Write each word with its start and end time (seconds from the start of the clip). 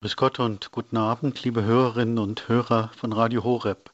Grüß 0.00 0.14
Gott 0.14 0.38
und 0.38 0.70
guten 0.70 0.96
Abend, 0.96 1.42
liebe 1.42 1.64
Hörerinnen 1.64 2.18
und 2.18 2.48
Hörer 2.48 2.92
von 2.96 3.12
Radio 3.12 3.42
Horeb. 3.42 3.90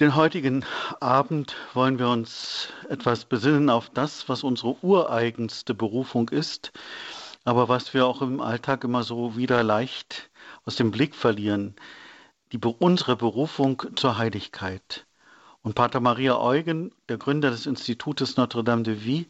Den 0.00 0.16
heutigen 0.16 0.66
Abend 1.00 1.56
wollen 1.72 1.98
wir 1.98 2.10
uns 2.10 2.68
etwas 2.90 3.24
besinnen 3.24 3.70
auf 3.70 3.88
das, 3.88 4.28
was 4.28 4.42
unsere 4.42 4.76
ureigenste 4.84 5.72
Berufung 5.72 6.28
ist, 6.28 6.72
aber 7.44 7.70
was 7.70 7.94
wir 7.94 8.06
auch 8.06 8.20
im 8.20 8.42
Alltag 8.42 8.84
immer 8.84 9.02
so 9.02 9.38
wieder 9.38 9.62
leicht 9.62 10.28
aus 10.66 10.76
dem 10.76 10.90
Blick 10.90 11.14
verlieren, 11.14 11.74
die, 12.52 12.58
unsere 12.58 13.16
Berufung 13.16 13.82
zur 13.96 14.18
Heiligkeit. 14.18 15.06
Und 15.62 15.74
Pater 15.74 16.00
Maria 16.00 16.38
Eugen, 16.38 16.92
der 17.08 17.16
Gründer 17.16 17.50
des 17.50 17.64
Institutes 17.64 18.36
Notre-Dame 18.36 18.82
de 18.82 18.94
Vie, 18.94 19.26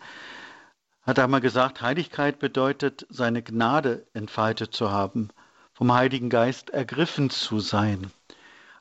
hat 1.09 1.19
einmal 1.19 1.41
gesagt, 1.41 1.81
Heiligkeit 1.81 2.39
bedeutet, 2.39 3.07
seine 3.09 3.43
Gnade 3.43 4.07
entfaltet 4.13 4.75
zu 4.75 4.91
haben, 4.91 5.31
vom 5.73 5.95
Heiligen 5.95 6.29
Geist 6.29 6.69
ergriffen 6.69 7.31
zu 7.31 7.61
sein. 7.61 8.11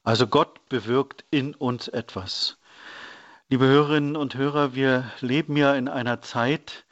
Also 0.04 0.28
Gott 0.28 0.68
bewirkt 0.68 1.24
in 1.32 1.56
uns 1.56 1.88
etwas. 1.88 2.58
Liebe 3.48 3.66
Hörerinnen 3.66 4.18
und 4.18 4.36
Hörer, 4.36 4.76
wir 4.76 5.10
leben 5.22 5.56
ja 5.56 5.74
in 5.76 5.88
einer 5.88 6.22
Zeit 6.22 6.84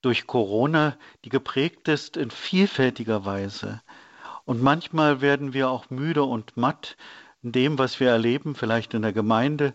durch 0.00 0.26
Corona, 0.26 0.96
die 1.26 1.28
geprägt 1.28 1.88
ist 1.88 2.16
in 2.16 2.30
vielfältiger 2.30 3.26
Weise. 3.26 3.82
Und 4.46 4.62
manchmal 4.62 5.20
werden 5.20 5.52
wir 5.52 5.68
auch 5.68 5.90
müde 5.90 6.22
und 6.22 6.56
matt 6.56 6.96
in 7.42 7.52
dem, 7.52 7.76
was 7.76 8.00
wir 8.00 8.08
erleben, 8.08 8.54
vielleicht 8.54 8.94
in 8.94 9.02
der 9.02 9.12
Gemeinde, 9.12 9.74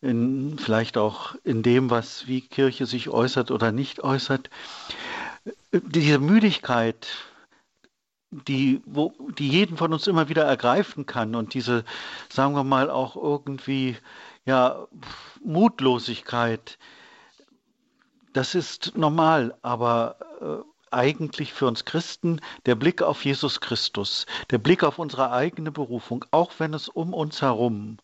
in, 0.00 0.58
vielleicht 0.58 0.98
auch 0.98 1.34
in 1.44 1.62
dem, 1.62 1.90
was 1.90 2.26
wie 2.26 2.40
Kirche 2.40 2.86
sich 2.86 3.08
äußert 3.08 3.50
oder 3.50 3.72
nicht 3.72 4.02
äußert. 4.02 4.50
Diese 5.72 6.18
Müdigkeit, 6.18 7.06
die, 8.30 8.82
wo, 8.84 9.12
die 9.38 9.48
jeden 9.48 9.76
von 9.76 9.92
uns 9.92 10.06
immer 10.06 10.28
wieder 10.28 10.44
ergreifen 10.44 11.06
kann 11.06 11.34
und 11.34 11.54
diese, 11.54 11.84
sagen 12.28 12.54
wir 12.54 12.64
mal, 12.64 12.90
auch 12.90 13.16
irgendwie 13.16 13.96
ja, 14.44 14.86
Mutlosigkeit, 15.44 16.78
das 18.32 18.54
ist 18.54 18.96
normal, 18.96 19.56
aber 19.62 20.16
äh, 20.40 20.75
eigentlich 20.96 21.52
für 21.52 21.66
uns 21.66 21.84
Christen 21.84 22.40
der 22.64 22.74
Blick 22.74 23.02
auf 23.02 23.24
Jesus 23.24 23.60
Christus, 23.60 24.26
der 24.50 24.58
Blick 24.58 24.82
auf 24.82 24.98
unsere 24.98 25.30
eigene 25.30 25.70
Berufung, 25.70 26.24
auch 26.30 26.52
wenn 26.58 26.74
es 26.74 26.88
um 26.88 27.14
uns 27.14 27.42
herum 27.42 27.98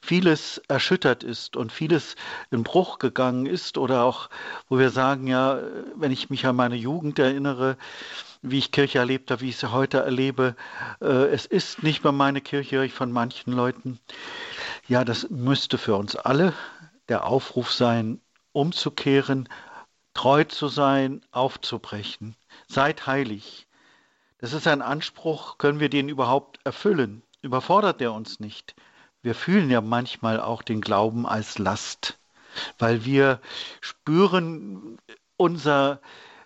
vieles 0.00 0.58
erschüttert 0.68 1.24
ist 1.24 1.56
und 1.56 1.72
vieles 1.72 2.14
in 2.50 2.62
Bruch 2.62 2.98
gegangen 2.98 3.46
ist 3.46 3.78
oder 3.78 4.04
auch, 4.04 4.28
wo 4.68 4.78
wir 4.78 4.90
sagen, 4.90 5.26
ja, 5.26 5.58
wenn 5.96 6.12
ich 6.12 6.30
mich 6.30 6.46
an 6.46 6.56
meine 6.56 6.76
Jugend 6.76 7.18
erinnere, 7.18 7.76
wie 8.42 8.58
ich 8.58 8.70
Kirche 8.70 8.98
erlebt 8.98 9.30
habe, 9.30 9.40
wie 9.40 9.48
ich 9.48 9.56
sie 9.56 9.72
heute 9.72 10.00
erlebe, 10.00 10.54
äh, 11.00 11.26
es 11.28 11.46
ist 11.46 11.82
nicht 11.82 12.04
mehr 12.04 12.12
meine 12.12 12.42
Kirche, 12.42 12.84
ich 12.84 12.92
von 12.92 13.10
manchen 13.10 13.52
Leuten. 13.52 13.98
Ja, 14.86 15.04
das 15.04 15.30
müsste 15.30 15.78
für 15.78 15.96
uns 15.96 16.14
alle 16.14 16.52
der 17.08 17.26
Aufruf 17.26 17.72
sein, 17.72 18.20
umzukehren, 18.52 19.48
treu 20.14 20.44
zu 20.44 20.68
sein, 20.68 21.22
aufzubrechen. 21.32 22.36
Seid 22.68 23.06
heilig. 23.06 23.66
Das 24.38 24.52
ist 24.52 24.66
ein 24.66 24.82
Anspruch, 24.82 25.58
können 25.58 25.80
wir 25.80 25.88
den 25.88 26.08
überhaupt 26.08 26.60
erfüllen? 26.64 27.22
Überfordert 27.42 28.00
er 28.00 28.12
uns 28.12 28.40
nicht? 28.40 28.74
Wir 29.22 29.34
fühlen 29.34 29.70
ja 29.70 29.80
manchmal 29.80 30.40
auch 30.40 30.62
den 30.62 30.80
Glauben 30.80 31.26
als 31.26 31.58
Last, 31.58 32.18
weil 32.78 33.04
wir 33.04 33.40
spüren 33.80 34.98
unser 35.36 36.00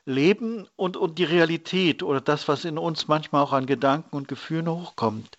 Leben 0.08 0.66
und, 0.76 0.96
und 0.96 1.18
die 1.18 1.24
Realität 1.24 2.02
oder 2.02 2.20
das, 2.20 2.48
was 2.48 2.64
in 2.64 2.78
uns 2.78 3.08
manchmal 3.08 3.42
auch 3.42 3.52
an 3.52 3.66
Gedanken 3.66 4.16
und 4.16 4.26
Gefühlen 4.26 4.68
hochkommt, 4.68 5.36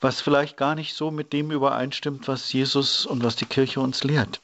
was 0.00 0.20
vielleicht 0.20 0.56
gar 0.56 0.74
nicht 0.74 0.94
so 0.94 1.10
mit 1.10 1.32
dem 1.32 1.50
übereinstimmt, 1.50 2.26
was 2.26 2.52
Jesus 2.52 3.06
und 3.06 3.22
was 3.22 3.36
die 3.36 3.46
Kirche 3.46 3.80
uns 3.80 4.02
lehrt. 4.02 4.40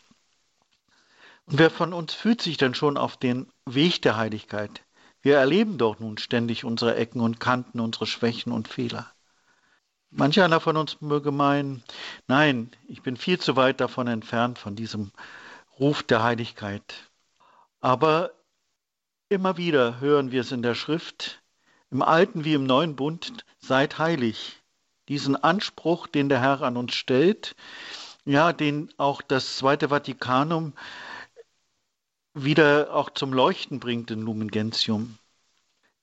Wer 1.53 1.69
von 1.69 1.93
uns 1.93 2.15
fühlt 2.15 2.41
sich 2.41 2.59
denn 2.59 2.75
schon 2.75 2.97
auf 2.97 3.17
den 3.17 3.49
Weg 3.67 4.03
der 4.03 4.17
Heiligkeit? 4.17 4.83
Wir 5.21 5.39
erleben 5.39 5.79
doch 5.79 5.99
nun 5.99 6.17
ständig 6.17 6.65
unsere 6.65 6.95
Ecken 6.95 7.21
und 7.21 7.41
Kanten, 7.41 7.81
unsere 7.81 8.07
Schwächen 8.07 8.53
und 8.53 8.69
Fehler. 8.69 9.11
Manch 10.11 10.41
einer 10.41 10.61
von 10.61 10.77
uns 10.77 11.01
möge 11.01 11.33
meinen, 11.33 11.83
nein, 12.29 12.71
ich 12.87 13.03
bin 13.03 13.17
viel 13.17 13.41
zu 13.41 13.57
weit 13.57 13.81
davon 13.81 14.07
entfernt, 14.07 14.61
von 14.61 14.77
diesem 14.77 15.11
Ruf 15.81 16.05
der 16.05 16.23
Heiligkeit. 16.23 17.11
Aber 17.81 18.31
immer 19.29 19.57
wieder 19.57 19.99
hören 19.99 20.31
wir 20.31 20.43
es 20.43 20.53
in 20.53 20.63
der 20.63 20.77
Schrift, 20.77 21.43
im 21.91 22.03
Alten 22.03 22.45
wie 22.45 22.55
im 22.55 22.65
Neuen 22.65 22.95
Bund, 22.95 23.45
seid 23.59 23.99
heilig. 23.99 24.63
Diesen 25.09 25.35
Anspruch, 25.35 26.07
den 26.07 26.29
der 26.29 26.41
Herr 26.41 26.63
an 26.63 26.77
uns 26.77 26.95
stellt, 26.95 27.57
ja, 28.25 28.53
den 28.53 28.93
auch 28.99 29.21
das 29.21 29.57
Zweite 29.57 29.89
Vatikanum 29.89 30.75
wieder 32.35 32.95
auch 32.95 33.11
zum 33.11 33.33
Leuchten 33.33 33.81
bringt 33.81 34.11
in 34.11 34.21
Lumen 34.21 34.51
Gentium. 34.51 35.19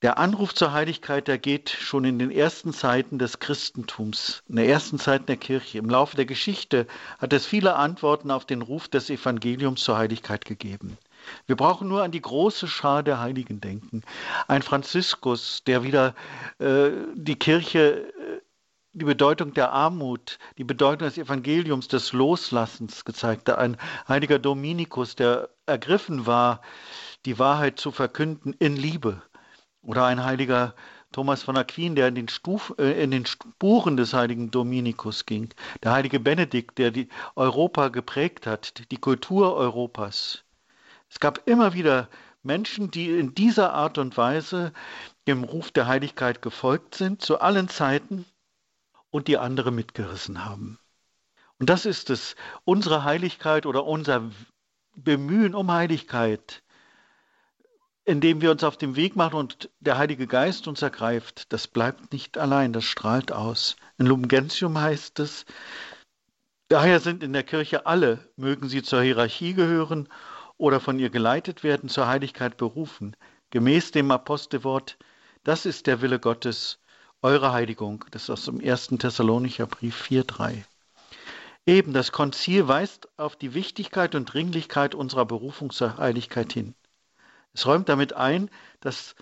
Der 0.02 0.16
Anruf 0.18 0.54
zur 0.54 0.72
Heiligkeit, 0.72 1.26
der 1.26 1.38
geht 1.38 1.70
schon 1.70 2.04
in 2.04 2.20
den 2.20 2.30
ersten 2.30 2.72
Zeiten 2.72 3.18
des 3.18 3.40
Christentums, 3.40 4.44
in 4.48 4.54
der 4.54 4.68
ersten 4.68 5.00
Zeit 5.00 5.28
der 5.28 5.36
Kirche. 5.36 5.78
Im 5.78 5.90
Laufe 5.90 6.14
der 6.14 6.24
Geschichte 6.24 6.86
hat 7.18 7.32
es 7.32 7.46
viele 7.46 7.74
Antworten 7.74 8.30
auf 8.30 8.44
den 8.44 8.62
Ruf 8.62 8.86
des 8.86 9.10
Evangeliums 9.10 9.82
zur 9.82 9.98
Heiligkeit 9.98 10.44
gegeben. 10.44 10.98
Wir 11.46 11.56
brauchen 11.56 11.88
nur 11.88 12.04
an 12.04 12.12
die 12.12 12.22
große 12.22 12.68
Schar 12.68 13.02
der 13.02 13.18
Heiligen 13.18 13.60
denken. 13.60 14.02
Ein 14.46 14.62
Franziskus, 14.62 15.64
der 15.66 15.82
wieder 15.82 16.14
äh, 16.60 16.90
die 17.14 17.36
Kirche 17.36 18.12
die 18.98 19.04
Bedeutung 19.04 19.54
der 19.54 19.72
Armut, 19.72 20.38
die 20.58 20.64
Bedeutung 20.64 21.08
des 21.08 21.18
Evangeliums, 21.18 21.88
des 21.88 22.12
Loslassens 22.12 23.04
gezeigt. 23.04 23.48
Ein 23.50 23.76
heiliger 24.06 24.38
Dominikus, 24.38 25.16
der 25.16 25.50
ergriffen 25.66 26.26
war, 26.26 26.60
die 27.24 27.38
Wahrheit 27.38 27.78
zu 27.78 27.92
verkünden 27.92 28.54
in 28.58 28.76
Liebe. 28.76 29.22
Oder 29.82 30.04
ein 30.06 30.24
heiliger 30.24 30.74
Thomas 31.12 31.42
von 31.42 31.56
Aquin, 31.56 31.94
der 31.94 32.08
in 32.08 32.14
den, 32.14 32.28
Stuf, 32.28 32.74
äh, 32.78 33.02
in 33.02 33.10
den 33.10 33.24
Spuren 33.24 33.96
des 33.96 34.12
heiligen 34.12 34.50
Dominikus 34.50 35.24
ging. 35.24 35.48
Der 35.82 35.92
heilige 35.92 36.20
Benedikt, 36.20 36.78
der 36.78 36.90
die 36.90 37.08
Europa 37.34 37.88
geprägt 37.88 38.46
hat, 38.46 38.90
die 38.90 38.98
Kultur 38.98 39.54
Europas. 39.54 40.44
Es 41.08 41.18
gab 41.18 41.48
immer 41.48 41.72
wieder 41.72 42.08
Menschen, 42.42 42.90
die 42.90 43.18
in 43.18 43.34
dieser 43.34 43.72
Art 43.72 43.96
und 43.96 44.16
Weise 44.16 44.72
dem 45.26 45.44
Ruf 45.44 45.70
der 45.70 45.86
Heiligkeit 45.86 46.42
gefolgt 46.42 46.94
sind, 46.94 47.22
zu 47.22 47.40
allen 47.40 47.68
Zeiten 47.68 48.26
und 49.10 49.28
die 49.28 49.38
andere 49.38 49.70
mitgerissen 49.70 50.44
haben. 50.44 50.78
Und 51.58 51.70
das 51.70 51.86
ist 51.86 52.10
es, 52.10 52.36
unsere 52.64 53.04
Heiligkeit 53.04 53.66
oder 53.66 53.84
unser 53.84 54.30
Bemühen 54.94 55.54
um 55.54 55.70
Heiligkeit, 55.70 56.62
indem 58.04 58.40
wir 58.40 58.50
uns 58.50 58.64
auf 58.64 58.76
den 58.76 58.96
Weg 58.96 59.16
machen 59.16 59.34
und 59.34 59.70
der 59.80 59.98
Heilige 59.98 60.26
Geist 60.26 60.66
uns 60.66 60.82
ergreift, 60.82 61.52
das 61.52 61.68
bleibt 61.68 62.12
nicht 62.12 62.38
allein, 62.38 62.72
das 62.72 62.84
strahlt 62.84 63.32
aus. 63.32 63.76
In 63.98 64.06
Lumen 64.06 64.28
Gentium 64.28 64.80
heißt 64.80 65.20
es, 65.20 65.44
daher 66.68 67.00
sind 67.00 67.22
in 67.22 67.32
der 67.32 67.42
Kirche 67.42 67.86
alle, 67.86 68.30
mögen 68.36 68.68
sie 68.68 68.82
zur 68.82 69.02
Hierarchie 69.02 69.52
gehören 69.54 70.08
oder 70.56 70.80
von 70.80 70.98
ihr 70.98 71.10
geleitet 71.10 71.62
werden, 71.62 71.88
zur 71.88 72.06
Heiligkeit 72.06 72.56
berufen, 72.56 73.16
gemäß 73.50 73.90
dem 73.90 74.10
Apostelwort, 74.10 74.96
das 75.44 75.66
ist 75.66 75.86
der 75.86 76.00
Wille 76.00 76.18
Gottes, 76.18 76.80
eure 77.22 77.52
Heiligung. 77.52 78.04
Das 78.10 78.24
ist 78.24 78.30
aus 78.30 78.44
dem 78.44 78.60
ersten 78.60 78.98
Thessalonicher 78.98 79.66
Brief 79.66 80.08
4,3. 80.08 80.64
Eben, 81.66 81.92
das 81.92 82.12
Konzil 82.12 82.66
weist 82.66 83.08
auf 83.18 83.36
die 83.36 83.52
Wichtigkeit 83.54 84.14
und 84.14 84.32
Dringlichkeit 84.32 84.94
unserer 84.94 85.26
Berufung 85.26 85.70
zur 85.70 85.98
Heiligkeit 85.98 86.52
hin. 86.52 86.74
Es 87.52 87.66
räumt 87.66 87.88
damit 87.88 88.14
ein, 88.14 88.50
dass 88.80 89.16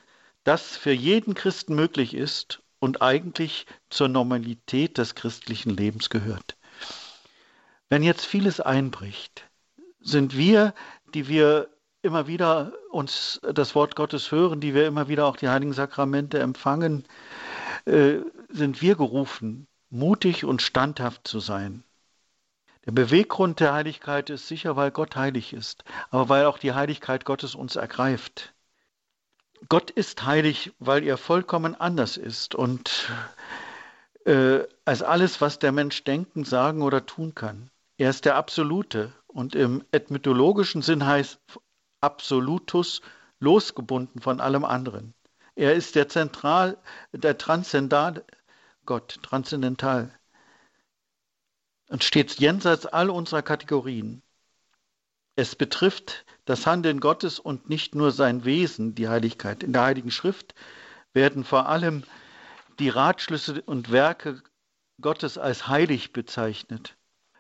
das 0.45 0.77
für 0.77 0.93
jeden 0.93 1.35
Christen 1.35 1.75
möglich 1.75 2.15
ist 2.15 2.62
und 2.79 3.03
eigentlich 3.03 3.67
zur 3.91 4.09
Normalität 4.09 4.99
des 4.99 5.15
christlichen 5.15 5.70
Lebens 5.70 6.11
gehört. 6.11 6.56
Wenn 7.88 8.03
jetzt 8.03 8.25
vieles 8.25 8.61
einbricht, 8.61 9.49
sind 10.00 10.37
wir, 10.37 10.75
die 11.15 11.29
wir 11.29 11.69
immer 12.03 12.29
wieder 12.29 12.73
uns 12.91 13.41
das 13.43 13.75
Wort 13.75 13.97
Gottes 13.97 14.31
hören, 14.31 14.61
die 14.61 14.75
wir 14.75 14.87
immer 14.87 15.09
wieder 15.09 15.26
auch 15.26 15.37
die 15.37 15.49
heiligen 15.49 15.73
Sakramente 15.73 16.38
empfangen, 16.38 17.05
äh, 17.87 18.19
sind 18.49 18.83
wir 18.83 18.97
gerufen, 18.97 19.67
mutig 19.91 20.44
und 20.44 20.62
standhaft 20.62 21.27
zu 21.27 21.41
sein. 21.41 21.83
Der 22.85 22.93
Beweggrund 22.93 23.59
der 23.59 23.73
Heiligkeit 23.73 24.31
ist 24.31 24.47
sicher, 24.47 24.77
weil 24.77 24.93
Gott 24.93 25.17
heilig 25.17 25.53
ist, 25.53 25.83
aber 26.11 26.29
weil 26.29 26.47
auch 26.47 26.59
die 26.59 26.73
Heiligkeit 26.73 27.25
Gottes 27.25 27.55
uns 27.55 27.75
ergreift. 27.75 28.55
Gott 29.69 29.91
ist 29.91 30.25
heilig, 30.25 30.73
weil 30.79 31.03
er 31.03 31.17
vollkommen 31.17 31.75
anders 31.75 32.17
ist 32.17 32.55
und 32.55 33.11
äh, 34.25 34.61
als 34.85 35.03
alles, 35.03 35.41
was 35.41 35.59
der 35.59 35.73
Mensch 35.73 36.05
denken, 36.05 36.44
sagen 36.44 36.82
oder 36.82 37.06
tun 37.06 37.35
kann. 37.35 37.71
Er 37.99 38.11
ist 38.11 38.25
der 38.25 38.37
Absolute 38.37 39.12
und 39.27 39.55
im 39.55 39.85
etymologischen 39.91 40.82
Sinn 40.82 41.06
heißt 41.06 41.41
Absolutus 42.00 43.00
losgebunden 43.41 44.21
von 44.21 44.41
allem 44.41 44.65
anderen. 44.65 45.15
Er 45.56 45.75
ist 45.75 45.94
der 45.94 46.08
Zentral, 46.08 46.79
der 47.12 47.38
Transzendal 47.38 48.25
Gott, 48.85 49.19
transzendental. 49.23 50.12
Und 51.88 52.05
steht 52.05 52.38
jenseits 52.38 52.87
all 52.87 53.11
unserer 53.11 53.43
Kategorien. 53.43 54.23
Es 55.35 55.56
betrifft 55.56 56.25
das 56.44 56.67
Handeln 56.67 57.00
Gottes 57.00 57.38
und 57.38 57.69
nicht 57.69 57.94
nur 57.94 58.12
sein 58.12 58.44
Wesen, 58.44 58.94
die 58.94 59.08
Heiligkeit. 59.08 59.62
In 59.62 59.73
der 59.73 59.82
Heiligen 59.82 60.11
Schrift 60.11 60.55
werden 61.12 61.43
vor 61.43 61.69
allem 61.69 62.05
die 62.79 62.88
Ratschlüsse 62.91 63.62
und 63.62 63.91
Werke 63.91 64.43
Gottes 65.00 65.38
als 65.38 65.69
heilig 65.69 66.12
bezeichnet. 66.12 66.97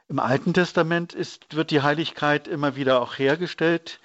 Im 0.08 0.18
Alten 0.18 0.54
Testament 0.54 1.12
ist, 1.12 1.54
wird 1.54 1.70
die 1.70 1.82
Heiligkeit 1.82 2.48
immer 2.48 2.76
wieder 2.76 3.00
auch 3.00 3.18
hergestellt 3.18 4.00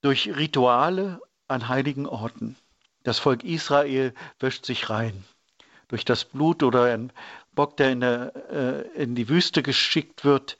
durch 0.00 0.34
Rituale 0.36 1.20
an 1.48 1.68
heiligen 1.68 2.06
Orten. 2.06 2.56
Das 3.02 3.18
Volk 3.18 3.44
Israel 3.44 4.12
wäscht 4.38 4.66
sich 4.66 4.90
rein. 4.90 5.24
Durch 5.88 6.04
das 6.04 6.24
Blut 6.24 6.62
oder 6.62 6.84
ein 6.84 7.12
Bock, 7.54 7.76
der 7.76 7.92
in, 7.92 8.00
der, 8.00 8.32
äh, 8.50 9.02
in 9.02 9.14
die 9.14 9.28
Wüste 9.28 9.62
geschickt 9.62 10.24
wird. 10.24 10.56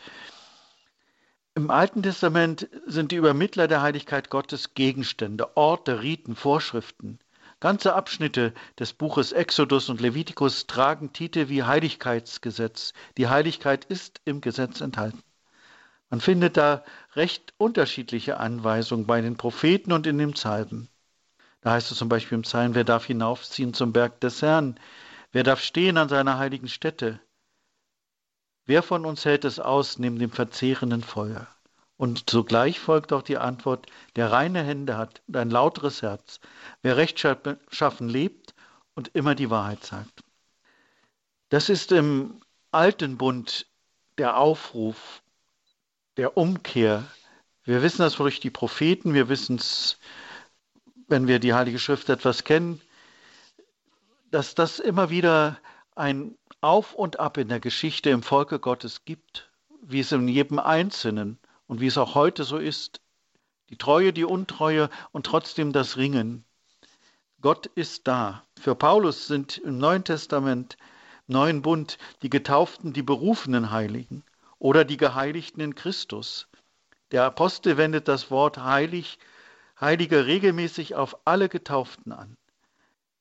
Im 1.55 1.71
Alten 1.71 2.03
Testament 2.03 2.69
sind 2.87 3.13
die 3.13 3.17
Übermittler 3.17 3.69
der 3.69 3.83
Heiligkeit 3.83 4.31
Gottes 4.31 4.75
Gegenstände, 4.75 5.57
Orte, 5.57 6.03
Riten, 6.03 6.35
Vorschriften. 6.35 7.19
Ganze 7.61 7.95
Abschnitte 7.95 8.55
des 8.79 8.95
Buches 8.95 9.33
Exodus 9.33 9.91
und 9.91 10.01
Levitikus 10.01 10.67
tragen 10.67 11.13
Titel 11.13 11.49
wie 11.51 11.63
Heiligkeitsgesetz. 11.63 12.95
Die 13.19 13.29
Heiligkeit 13.29 13.85
ist 13.85 14.23
im 14.25 14.41
Gesetz 14.41 14.81
enthalten. 14.81 15.23
Man 16.09 16.21
findet 16.21 16.57
da 16.57 16.83
recht 17.15 17.53
unterschiedliche 17.59 18.39
Anweisungen 18.39 19.07
bei 19.07 19.21
den 19.21 19.37
Propheten 19.37 19.93
und 19.93 20.07
in 20.07 20.17
den 20.17 20.33
Psalmen. 20.33 20.89
Da 21.61 21.73
heißt 21.73 21.91
es 21.91 21.99
zum 21.99 22.09
Beispiel 22.09 22.37
im 22.37 22.43
Psalm, 22.43 22.75
wer 22.75 22.85
darf 22.85 23.07
hinaufziehen 23.07 23.75
zum 23.75 23.93
Berg 23.93 24.21
des 24.21 24.43
Herrn? 24.43 24.79
Wer 25.33 25.43
darf 25.43 25.63
stehen 25.63 25.97
an 25.99 26.09
seiner 26.09 26.39
heiligen 26.39 26.69
Stätte? 26.69 27.21
Wer 28.67 28.83
von 28.83 29.05
uns 29.05 29.25
hält 29.25 29.45
es 29.45 29.59
aus 29.59 29.99
neben 29.99 30.19
dem 30.19 30.31
verzehrenden 30.31 31.03
Feuer? 31.03 31.47
Und 31.97 32.31
sogleich 32.31 32.81
folgt 32.81 33.13
auch 33.13 33.23
die 33.23 33.37
Antwort, 33.37 33.87
der 34.17 34.33
reine 34.33 34.63
Hände 34.63 34.97
hat 34.97 35.21
und 35.27 35.37
ein 35.37 35.51
lauteres 35.51 36.01
Herz, 36.01 36.41
wer 36.81 36.97
rechtschaffen 36.97 38.09
lebt 38.09 38.55
und 38.95 39.09
immer 39.15 39.35
die 39.35 39.51
Wahrheit 39.51 39.85
sagt. 39.85 40.23
Das 41.51 41.69
ist 41.69 41.93
im 41.93 42.41
alten 42.71 43.19
Bund 43.19 43.67
der 44.17 44.39
Aufruf, 44.39 45.23
der 46.17 46.37
Umkehr. 46.37 47.05
Wir 47.65 47.83
wissen 47.83 48.03
das 48.03 48.15
durch 48.15 48.41
die 48.41 48.51
Propheten, 48.51 49.13
wir 49.13 49.29
wissen 49.29 49.57
es, 49.57 49.99
wenn 51.11 51.27
wir 51.27 51.41
die 51.41 51.55
Heilige 51.55 51.81
Schrift 51.81 52.09
etwas 52.09 52.45
kennen, 52.45 52.81
dass 54.31 54.55
das 54.55 54.79
immer 54.79 55.11
wieder 55.11 55.59
ein 55.97 56.37
Auf 56.61 56.95
und 56.95 57.19
Ab 57.19 57.37
in 57.37 57.49
der 57.49 57.59
Geschichte 57.59 58.11
im 58.11 58.23
Volke 58.23 58.61
Gottes 58.61 59.05
gibt, 59.05 59.51
wie 59.83 60.01
es 60.01 60.13
in 60.13 60.29
jedem 60.29 60.61
Einzelnen 60.61 61.39
und 61.67 61.81
wie 61.81 61.89
es 61.89 61.99
auch 61.99 62.15
heute 62.15 62.45
so 62.45 62.59
ist, 62.59 63.01
die 63.71 63.77
Treue, 63.77 64.13
die 64.13 64.25
Untreue 64.25 64.89
und 65.11 65.27
trotzdem 65.27 65.73
das 65.73 65.97
Ringen. 65.97 66.45
Gott 67.41 67.67
ist 67.67 68.07
da. 68.07 68.45
Für 68.61 68.77
Paulus 68.77 69.27
sind 69.27 69.59
im 69.59 69.79
Neuen 69.79 70.05
Testament, 70.05 70.77
im 71.27 71.35
Neuen 71.35 71.63
Bund, 71.63 71.99
die 72.23 72.31
Getauften 72.31 72.93
die 72.93 73.03
berufenen 73.03 73.73
Heiligen 73.73 74.23
oder 74.59 74.85
die 74.85 74.97
Geheiligten 74.97 75.61
in 75.61 75.75
Christus. 75.75 76.49
Der 77.11 77.25
Apostel 77.25 77.77
wendet 77.77 78.07
das 78.07 78.31
Wort 78.31 78.59
heilig, 78.59 79.19
Heilige 79.81 80.27
regelmäßig 80.27 80.95
auf 80.95 81.17
alle 81.25 81.49
Getauften 81.49 82.13
an, 82.13 82.37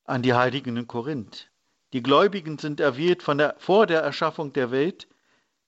an 0.06 0.21
die 0.21 0.33
Heiligen 0.33 0.75
in 0.77 0.88
Korinth. 0.88 1.50
Die 1.94 2.03
Gläubigen 2.03 2.57
sind 2.57 2.79
erwählt 2.79 3.23
von 3.23 3.38
der, 3.38 3.56
vor 3.57 3.88
der 3.88 4.01
Erschaffung 4.01 4.53
der 4.53 4.71
Welt 4.71 5.07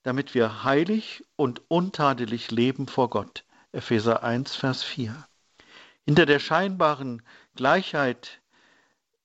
damit 0.03 0.33
wir 0.33 0.63
heilig 0.63 1.23
und 1.35 1.61
untadelig 1.67 2.51
leben 2.51 2.87
vor 2.87 3.09
Gott. 3.09 3.45
Epheser 3.71 4.23
1, 4.23 4.55
Vers 4.55 4.83
4. 4.83 5.15
Hinter 6.05 6.25
der 6.25 6.39
scheinbaren 6.39 7.21
Gleichheit 7.55 8.41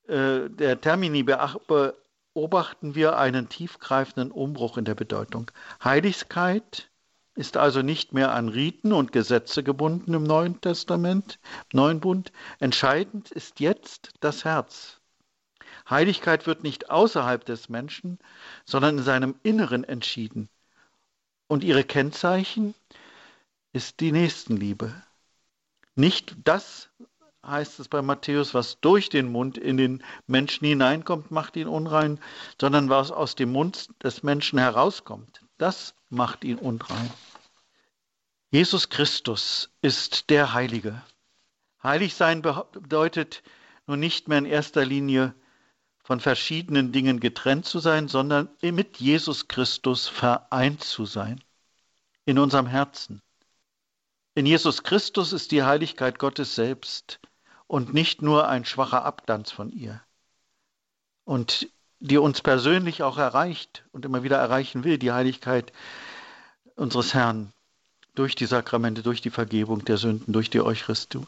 äh, 0.07 0.49
der 0.51 0.81
Termini 0.81 1.23
beobachten 1.23 2.95
wir 2.95 3.17
einen 3.19 3.49
tiefgreifenden 3.49 4.31
Umbruch 4.31 4.77
in 4.77 4.85
der 4.85 4.95
Bedeutung. 4.95 5.51
Heiligkeit 5.83 6.91
ist 7.37 7.57
also 7.57 7.83
nicht 7.83 8.13
mehr 8.13 8.33
an 8.33 8.49
Riten 8.49 8.93
und 8.93 9.13
Gesetze 9.13 9.63
gebunden 9.63 10.15
im 10.15 10.25
Neuen 10.25 10.61
Testament, 10.61 11.39
im 11.73 11.77
Neuen 11.79 12.01
Bund. 12.01 12.33
Entscheidend 12.59 13.31
ist 13.31 13.61
jetzt 13.61 14.15
das 14.21 14.45
Herz. 14.45 15.01
Heiligkeit 15.89 16.47
wird 16.47 16.65
nicht 16.65 16.91
außerhalb 16.91 17.45
des 17.45 17.69
Menschen, 17.69 18.19
sondern 18.65 18.99
in 18.99 19.05
seinem 19.05 19.35
Inneren 19.43 19.85
entschieden. 19.85 20.49
Und 21.47 21.63
ihre 21.63 21.85
Kennzeichen 21.85 22.75
ist 23.73 24.01
die 24.01 24.11
Nächstenliebe. 24.11 24.93
Nicht 25.95 26.37
das 26.45 26.89
heißt 27.47 27.79
es 27.79 27.89
bei 27.89 28.03
Matthäus, 28.03 28.55
was 28.55 28.81
durch 28.81 29.09
den 29.09 29.31
Mund 29.31 29.57
in 29.59 29.77
den 29.77 30.03
Menschen 30.27 30.67
hineinkommt, 30.67 31.31
macht 31.31 31.57
ihn 31.57 31.69
unrein, 31.69 32.19
sondern 32.61 32.89
was 32.89 33.11
aus 33.11 33.37
dem 33.37 33.53
Mund 33.53 33.89
des 34.03 34.23
Menschen 34.23 34.59
herauskommt, 34.59 35.43
das 35.59 35.95
macht 36.09 36.45
ihn 36.45 36.59
unrein. 36.59 37.11
Jesus 38.51 38.89
Christus 38.89 39.71
ist 39.83 40.31
der 40.31 40.53
Heilige. 40.53 41.03
Heilig 41.83 42.15
sein 42.15 42.43
bedeutet 42.43 43.43
nun 43.87 44.01
nicht 44.01 44.29
mehr 44.29 44.39
in 44.39 44.47
erster 44.47 44.85
Linie 44.85 45.35
von 46.03 46.21
verschiedenen 46.21 46.93
Dingen 46.93 47.21
getrennt 47.21 47.67
zu 47.67 47.81
sein, 47.81 48.09
sondern 48.09 48.49
mit 48.63 48.99
Jesus 48.99 49.49
Christus 49.49 50.07
vereint 50.07 50.83
zu 50.83 51.05
sein. 51.05 51.43
In 52.25 52.39
unserem 52.39 52.67
Herzen. 52.67 53.21
In 54.35 54.47
Jesus 54.47 54.83
Christus 54.83 55.33
ist 55.33 55.51
die 55.51 55.63
Heiligkeit 55.63 56.19
Gottes 56.19 56.55
selbst 56.55 57.21
und 57.67 57.95
nicht 57.95 58.23
nur 58.23 58.49
ein 58.49 58.65
schwacher 58.65 59.05
Abglanz 59.05 59.51
von 59.51 59.71
ihr. 59.71 60.01
Und 61.25 61.69
die 62.01 62.19
uns 62.19 62.43
persönlich 62.43 63.03
auch 63.03 63.19
erreicht 63.19 63.85
und 63.93 64.05
immer 64.05 64.23
wieder 64.23 64.37
erreichen 64.37 64.85
will, 64.85 64.99
die 64.99 65.13
Heiligkeit 65.13 65.73
unseres 66.75 67.15
Herrn 67.15 67.53
durch 68.15 68.35
die 68.35 68.47
Sakramente, 68.47 69.03
durch 69.03 69.21
die 69.21 69.31
Vergebung 69.31 69.85
der 69.85 69.97
Sünden, 69.97 70.33
durch 70.33 70.51
die 70.51 70.61
Eucharistie. 70.61 71.27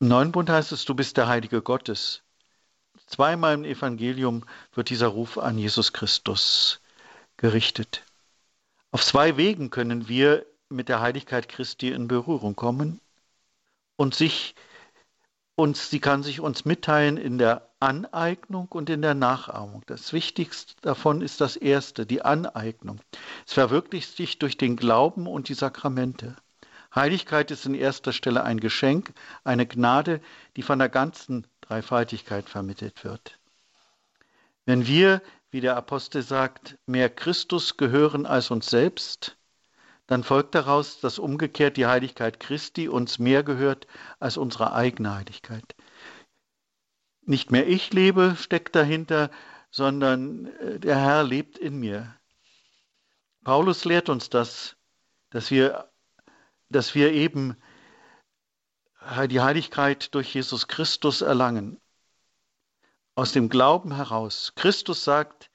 Im 0.00 0.08
Neuen 0.08 0.32
Bund 0.32 0.48
heißt 0.48 0.72
es, 0.72 0.84
du 0.84 0.94
bist 0.94 1.16
der 1.16 1.28
Heilige 1.28 1.62
Gottes. 1.62 2.22
Zweimal 3.06 3.54
im 3.54 3.64
Evangelium 3.64 4.44
wird 4.74 4.88
dieser 4.88 5.08
Ruf 5.08 5.36
an 5.36 5.58
Jesus 5.58 5.92
Christus 5.92 6.80
gerichtet. 7.36 8.04
Auf 8.92 9.04
zwei 9.04 9.36
Wegen 9.36 9.70
können 9.70 10.08
wir 10.08 10.46
mit 10.68 10.88
der 10.88 11.00
Heiligkeit 11.00 11.48
Christi 11.48 11.90
in 11.90 12.08
Berührung 12.08 12.56
kommen 12.56 13.00
und 13.96 14.14
sich 14.14 14.54
uns, 15.60 15.90
sie 15.90 16.00
kann 16.00 16.22
sich 16.22 16.40
uns 16.40 16.64
mitteilen 16.64 17.18
in 17.18 17.36
der 17.36 17.68
Aneignung 17.80 18.68
und 18.68 18.88
in 18.88 19.02
der 19.02 19.14
Nachahmung. 19.14 19.82
Das 19.86 20.14
Wichtigste 20.14 20.74
davon 20.80 21.20
ist 21.20 21.40
das 21.42 21.56
erste, 21.56 22.06
die 22.06 22.22
Aneignung. 22.22 23.00
Es 23.46 23.52
verwirklicht 23.52 24.16
sich 24.16 24.38
durch 24.38 24.56
den 24.56 24.76
Glauben 24.76 25.26
und 25.26 25.50
die 25.50 25.54
Sakramente. 25.54 26.34
Heiligkeit 26.94 27.50
ist 27.50 27.66
in 27.66 27.74
erster 27.74 28.12
Stelle 28.12 28.42
ein 28.42 28.58
Geschenk, 28.58 29.12
eine 29.44 29.66
Gnade, 29.66 30.22
die 30.56 30.62
von 30.62 30.78
der 30.78 30.88
ganzen 30.88 31.46
Dreifaltigkeit 31.60 32.48
vermittelt 32.48 33.04
wird. 33.04 33.38
Wenn 34.64 34.86
wir, 34.86 35.20
wie 35.50 35.60
der 35.60 35.76
Apostel 35.76 36.22
sagt, 36.22 36.78
mehr 36.86 37.10
Christus 37.10 37.76
gehören 37.76 38.24
als 38.24 38.50
uns 38.50 38.70
selbst, 38.70 39.36
dann 40.10 40.24
folgt 40.24 40.56
daraus, 40.56 40.98
dass 40.98 41.20
umgekehrt 41.20 41.76
die 41.76 41.86
Heiligkeit 41.86 42.40
Christi 42.40 42.88
uns 42.88 43.20
mehr 43.20 43.44
gehört 43.44 43.86
als 44.18 44.36
unsere 44.36 44.72
eigene 44.72 45.14
Heiligkeit. 45.14 45.76
Nicht 47.22 47.52
mehr 47.52 47.68
ich 47.68 47.92
lebe, 47.92 48.34
steckt 48.36 48.74
dahinter, 48.74 49.30
sondern 49.70 50.46
äh, 50.46 50.80
der 50.80 50.98
Herr 50.98 51.22
lebt 51.22 51.58
in 51.58 51.78
mir. 51.78 52.12
Paulus 53.44 53.84
lehrt 53.84 54.08
uns 54.08 54.28
das, 54.28 54.76
dass 55.30 55.52
wir, 55.52 55.88
dass 56.70 56.96
wir 56.96 57.12
eben 57.12 57.56
die 59.28 59.40
Heiligkeit 59.40 60.12
durch 60.12 60.34
Jesus 60.34 60.66
Christus 60.66 61.20
erlangen. 61.20 61.80
Aus 63.14 63.30
dem 63.30 63.48
Glauben 63.48 63.94
heraus. 63.94 64.54
Christus 64.56 65.04
sagt, 65.04 65.50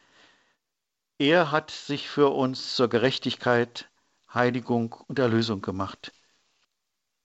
er 1.17 1.51
hat 1.51 1.71
sich 1.71 2.07
für 2.07 2.29
uns 2.29 2.75
zur 2.75 2.87
Gerechtigkeit, 2.87 3.89
Heiligung 4.35 4.93
und 5.07 5.17
Erlösung 5.17 5.61
gemacht. 5.61 6.11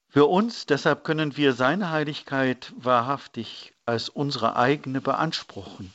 Für 0.09 0.27
uns 0.27 0.67
deshalb 0.67 1.05
können 1.05 1.37
wir 1.37 1.53
seine 1.53 1.91
Heiligkeit 1.91 2.73
wahrhaftig 2.77 3.75
als 3.85 4.09
unsere 4.09 4.57
eigene 4.57 5.01
beanspruchen. 5.01 5.93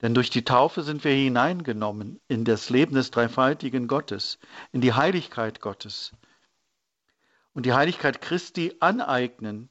Denn 0.00 0.14
durch 0.14 0.30
die 0.30 0.44
Taufe 0.44 0.82
sind 0.82 1.04
wir 1.04 1.12
hineingenommen 1.12 2.20
in 2.28 2.44
das 2.44 2.70
Leben 2.70 2.94
des 2.94 3.10
dreifaltigen 3.10 3.88
Gottes, 3.88 4.38
in 4.72 4.80
die 4.80 4.94
Heiligkeit 4.94 5.60
Gottes 5.60 6.12
und 7.52 7.66
die 7.66 7.72
Heiligkeit 7.72 8.20
Christi 8.20 8.76
aneignen, 8.80 9.70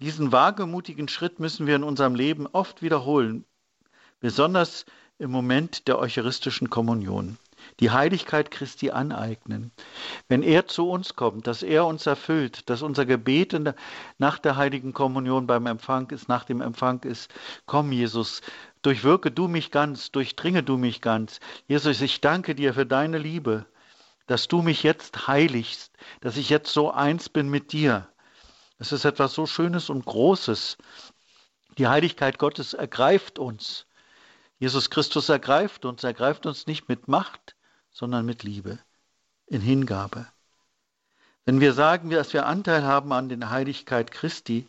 Diesen 0.00 0.30
wagemutigen 0.30 1.08
Schritt 1.08 1.40
müssen 1.40 1.66
wir 1.66 1.74
in 1.74 1.82
unserem 1.82 2.14
Leben 2.14 2.46
oft 2.46 2.82
wiederholen, 2.82 3.44
besonders 4.20 4.84
im 5.18 5.32
Moment 5.32 5.88
der 5.88 5.98
eucharistischen 5.98 6.70
Kommunion. 6.70 7.36
Die 7.80 7.90
Heiligkeit 7.90 8.50
Christi 8.50 8.90
aneignen. 8.90 9.72
Wenn 10.28 10.42
er 10.42 10.66
zu 10.66 10.88
uns 10.88 11.16
kommt, 11.16 11.46
dass 11.46 11.62
er 11.62 11.86
uns 11.86 12.06
erfüllt, 12.06 12.68
dass 12.70 12.82
unser 12.82 13.06
Gebet 13.06 13.58
nach 14.18 14.38
der 14.38 14.56
heiligen 14.56 14.92
Kommunion 14.92 15.46
beim 15.46 15.66
Empfang 15.66 16.10
ist, 16.10 16.28
nach 16.28 16.44
dem 16.44 16.60
Empfang 16.60 17.02
ist, 17.02 17.32
komm 17.66 17.92
Jesus, 17.92 18.40
durchwirke 18.82 19.30
du 19.30 19.48
mich 19.48 19.70
ganz, 19.70 20.10
durchdringe 20.12 20.62
du 20.62 20.76
mich 20.76 21.00
ganz. 21.00 21.40
Jesus, 21.66 22.00
ich 22.00 22.20
danke 22.20 22.54
dir 22.54 22.74
für 22.74 22.86
deine 22.86 23.18
Liebe, 23.18 23.66
dass 24.26 24.46
du 24.46 24.62
mich 24.62 24.82
jetzt 24.82 25.26
heiligst, 25.26 25.92
dass 26.20 26.36
ich 26.36 26.50
jetzt 26.50 26.72
so 26.72 26.90
eins 26.90 27.28
bin 27.28 27.48
mit 27.48 27.72
dir. 27.72 28.08
Es 28.78 28.92
ist 28.92 29.04
etwas 29.04 29.34
so 29.34 29.46
Schönes 29.46 29.90
und 29.90 30.04
Großes. 30.04 30.78
Die 31.78 31.88
Heiligkeit 31.88 32.38
Gottes 32.38 32.74
ergreift 32.74 33.38
uns. 33.38 33.87
Jesus 34.58 34.90
Christus 34.90 35.28
ergreift 35.28 35.84
uns, 35.84 36.02
ergreift 36.02 36.46
uns 36.46 36.66
nicht 36.66 36.88
mit 36.88 37.06
Macht, 37.06 37.54
sondern 37.90 38.26
mit 38.26 38.42
Liebe, 38.42 38.78
in 39.46 39.60
Hingabe. 39.60 40.26
Wenn 41.44 41.60
wir 41.60 41.72
sagen, 41.72 42.10
dass 42.10 42.32
wir 42.32 42.46
Anteil 42.46 42.82
haben 42.82 43.12
an 43.12 43.28
der 43.28 43.50
Heiligkeit 43.50 44.10
Christi, 44.10 44.68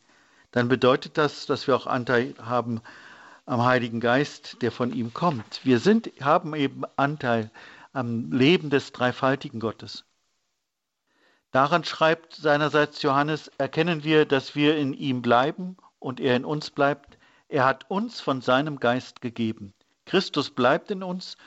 dann 0.51 0.67
bedeutet 0.67 1.17
das, 1.17 1.45
dass 1.45 1.67
wir 1.67 1.75
auch 1.75 1.87
Anteil 1.87 2.35
haben 2.39 2.81
am 3.45 3.65
Heiligen 3.65 3.99
Geist, 3.99 4.61
der 4.61 4.71
von 4.71 4.93
ihm 4.93 5.13
kommt. 5.13 5.65
Wir 5.65 5.79
sind, 5.79 6.11
haben 6.21 6.53
eben 6.53 6.83
Anteil 6.95 7.49
am 7.91 8.31
Leben 8.31 8.69
des 8.69 8.91
dreifaltigen 8.91 9.59
Gottes. 9.59 10.05
Daran 11.51 11.83
schreibt 11.83 12.35
seinerseits 12.35 13.01
Johannes, 13.01 13.47
erkennen 13.57 14.03
wir, 14.03 14.25
dass 14.25 14.53
wir 14.53 14.77
in 14.77 14.93
ihm 14.93 15.23
bleiben 15.23 15.77
und 15.97 16.19
er 16.19 16.35
in 16.35 16.45
uns 16.45 16.69
bleibt. 16.69 17.17
Er 17.47 17.65
hat 17.65 17.89
uns 17.89 18.21
von 18.21 18.41
seinem 18.41 18.79
Geist 18.79 19.21
gegeben. 19.21 19.73
Christus 20.09 20.49
bleibt 20.49 20.89
in 20.89 21.03
uns 21.03 21.37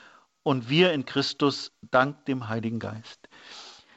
und 0.44 0.68
wir 0.68 0.92
in 0.92 1.04
Christus 1.04 1.72
dank 1.90 2.24
dem 2.26 2.48
Heiligen 2.48 2.78
Geist. 2.78 3.28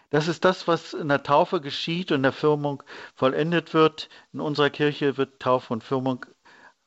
Das 0.10 0.28
ist 0.28 0.44
das, 0.44 0.68
was 0.68 0.96
in 0.96 1.08
der 1.08 1.22
Taufe 1.22 1.62
geschieht 1.62 2.12
und 2.12 2.18
in 2.18 2.24
der 2.24 2.32
Firmung 2.32 2.82
vollendet 3.14 3.76
wird. 3.76 4.10
In 4.34 4.42
unserer 4.42 4.72
Kirche 4.72 5.18
wird 5.18 5.40
Taufe 5.40 5.72
und 5.72 5.84
Firmung 5.84 6.26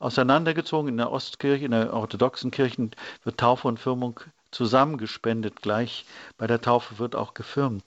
auseinandergezogen. 0.01 0.89
In 0.89 0.97
der 0.97 1.13
Ostkirche, 1.13 1.67
in 1.67 1.71
der 1.71 1.93
orthodoxen 1.93 2.51
Kirche 2.51 2.91
wird 3.23 3.39
Taufe 3.39 3.69
und 3.69 3.79
Firmung 3.79 4.19
zusammengespendet. 4.51 5.63
Gleich 5.63 6.05
bei 6.37 6.49
der 6.49 6.61
Taufe 6.61 6.99
wird 6.99 7.15
auch 7.15 7.33
gefirmt. 7.33 7.85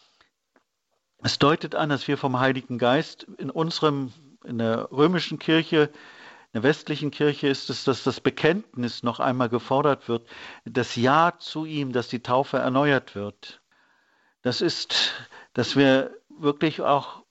Es 1.21 1.37
deutet 1.37 1.75
an, 1.75 1.89
dass 1.89 2.07
wir 2.07 2.17
vom 2.17 2.39
Heiligen 2.39 2.77
Geist 2.77 3.27
in 3.37 3.49
unserem, 3.49 4.13
in 4.45 4.57
der 4.57 4.89
römischen 4.89 5.37
Kirche 5.37 5.89
der 6.53 6.63
westlichen 6.63 7.11
Kirche 7.11 7.47
ist 7.47 7.69
es, 7.69 7.85
dass 7.85 8.03
das 8.03 8.19
Bekenntnis 8.19 9.03
noch 9.03 9.19
einmal 9.19 9.49
gefordert 9.49 10.09
wird, 10.09 10.27
das 10.65 10.95
Ja 10.95 11.33
zu 11.39 11.65
ihm, 11.65 11.93
dass 11.93 12.09
die 12.09 12.21
Taufe 12.21 12.57
erneuert 12.57 13.15
wird. 13.15 13.61
Das 14.41 14.59
ist, 14.59 15.13
dass 15.53 15.75
wir 15.75 16.15
wirklich 16.29 16.81
auch 16.81 17.23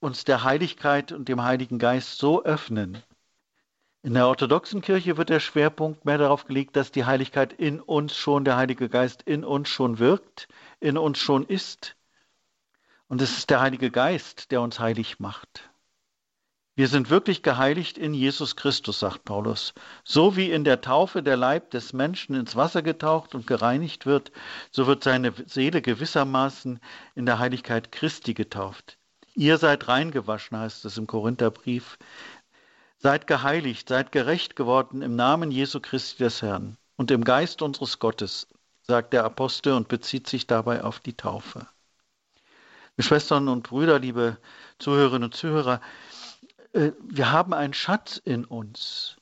uns 0.00 0.24
der 0.24 0.42
Heiligkeit 0.42 1.12
und 1.12 1.28
dem 1.28 1.42
Heiligen 1.42 1.78
Geist 1.78 2.18
so 2.18 2.42
öffnen. 2.44 3.02
In 4.02 4.14
der 4.14 4.28
orthodoxen 4.28 4.82
Kirche 4.82 5.16
wird 5.16 5.30
der 5.30 5.40
Schwerpunkt 5.40 6.04
mehr 6.04 6.18
darauf 6.18 6.44
gelegt, 6.44 6.76
dass 6.76 6.92
die 6.92 7.04
Heiligkeit 7.04 7.52
in 7.52 7.80
uns 7.80 8.16
schon, 8.16 8.44
der 8.44 8.56
Heilige 8.56 8.88
Geist 8.88 9.22
in 9.22 9.44
uns 9.44 9.68
schon 9.68 9.98
wirkt, 9.98 10.48
in 10.80 10.96
uns 10.96 11.18
schon 11.18 11.44
ist. 11.44 11.96
Und 13.08 13.20
es 13.20 13.36
ist 13.36 13.50
der 13.50 13.60
Heilige 13.60 13.90
Geist, 13.90 14.50
der 14.50 14.60
uns 14.60 14.78
heilig 14.80 15.18
macht. 15.18 15.70
Wir 16.78 16.88
sind 16.88 17.08
wirklich 17.08 17.42
geheiligt 17.42 17.96
in 17.96 18.12
Jesus 18.12 18.54
Christus, 18.54 18.98
sagt 18.98 19.24
Paulus. 19.24 19.72
So 20.04 20.36
wie 20.36 20.50
in 20.50 20.62
der 20.62 20.82
Taufe 20.82 21.22
der 21.22 21.38
Leib 21.38 21.70
des 21.70 21.94
Menschen 21.94 22.36
ins 22.36 22.54
Wasser 22.54 22.82
getaucht 22.82 23.34
und 23.34 23.46
gereinigt 23.46 24.04
wird, 24.04 24.30
so 24.70 24.86
wird 24.86 25.02
seine 25.02 25.32
Seele 25.46 25.80
gewissermaßen 25.80 26.78
in 27.14 27.24
der 27.24 27.38
Heiligkeit 27.38 27.92
Christi 27.92 28.34
getauft. 28.34 28.98
Ihr 29.34 29.56
seid 29.56 29.88
reingewaschen, 29.88 30.58
heißt 30.58 30.84
es 30.84 30.98
im 30.98 31.06
Korintherbrief. 31.06 31.96
Seid 32.98 33.26
geheiligt, 33.26 33.88
seid 33.88 34.12
gerecht 34.12 34.54
geworden 34.54 35.00
im 35.00 35.16
Namen 35.16 35.50
Jesu 35.50 35.80
Christi 35.80 36.24
des 36.24 36.42
Herrn 36.42 36.76
und 36.96 37.10
im 37.10 37.24
Geist 37.24 37.62
unseres 37.62 37.98
Gottes, 38.00 38.48
sagt 38.82 39.14
der 39.14 39.24
Apostel 39.24 39.72
und 39.72 39.88
bezieht 39.88 40.26
sich 40.26 40.46
dabei 40.46 40.84
auf 40.84 41.00
die 41.00 41.16
Taufe. 41.16 41.66
Schwestern 42.98 43.48
und 43.48 43.68
Brüder, 43.68 43.98
liebe 43.98 44.38
Zuhörerinnen 44.78 45.24
und 45.24 45.34
Zuhörer, 45.34 45.80
wir 46.76 47.32
haben 47.32 47.54
einen 47.54 47.72
Schatz 47.72 48.20
in 48.22 48.44
uns. 48.44 49.16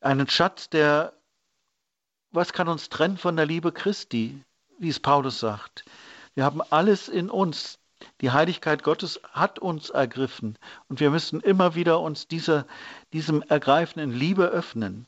Einen 0.00 0.28
Schatz, 0.28 0.68
der, 0.70 1.12
was 2.32 2.52
kann 2.52 2.68
uns 2.68 2.88
trennen 2.88 3.16
von 3.16 3.36
der 3.36 3.46
Liebe 3.46 3.70
Christi, 3.70 4.42
wie 4.78 4.88
es 4.88 4.98
Paulus 4.98 5.38
sagt. 5.38 5.84
Wir 6.34 6.44
haben 6.44 6.60
alles 6.70 7.08
in 7.08 7.30
uns. 7.30 7.78
Die 8.22 8.30
Heiligkeit 8.30 8.82
Gottes 8.82 9.20
hat 9.30 9.58
uns 9.58 9.90
ergriffen 9.90 10.58
und 10.88 11.00
wir 11.00 11.10
müssen 11.10 11.40
immer 11.40 11.74
wieder 11.74 12.00
uns 12.00 12.26
dieser, 12.26 12.66
diesem 13.12 13.42
Ergreifen 13.42 14.00
in 14.00 14.10
Liebe 14.10 14.46
öffnen. 14.46 15.06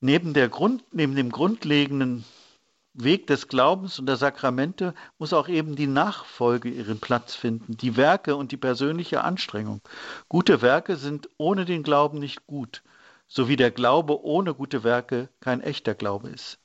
Neben, 0.00 0.34
Grund, 0.50 0.84
neben 0.92 1.16
dem 1.16 1.32
grundlegenden 1.32 2.24
Weg 2.94 3.26
des 3.26 3.48
Glaubens 3.48 3.98
und 3.98 4.06
der 4.06 4.16
Sakramente 4.16 4.94
muss 5.18 5.32
auch 5.32 5.48
eben 5.48 5.74
die 5.74 5.88
Nachfolge 5.88 6.68
ihren 6.68 7.00
Platz 7.00 7.34
finden, 7.34 7.76
die 7.76 7.96
Werke 7.96 8.36
und 8.36 8.52
die 8.52 8.56
persönliche 8.56 9.24
Anstrengung. 9.24 9.80
Gute 10.28 10.62
Werke 10.62 10.96
sind 10.96 11.28
ohne 11.36 11.64
den 11.64 11.82
Glauben 11.82 12.20
nicht 12.20 12.46
gut, 12.46 12.84
so 13.26 13.48
wie 13.48 13.56
der 13.56 13.72
Glaube 13.72 14.24
ohne 14.24 14.54
gute 14.54 14.84
Werke 14.84 15.28
kein 15.40 15.60
echter 15.60 15.94
Glaube 15.96 16.28
ist. 16.28 16.60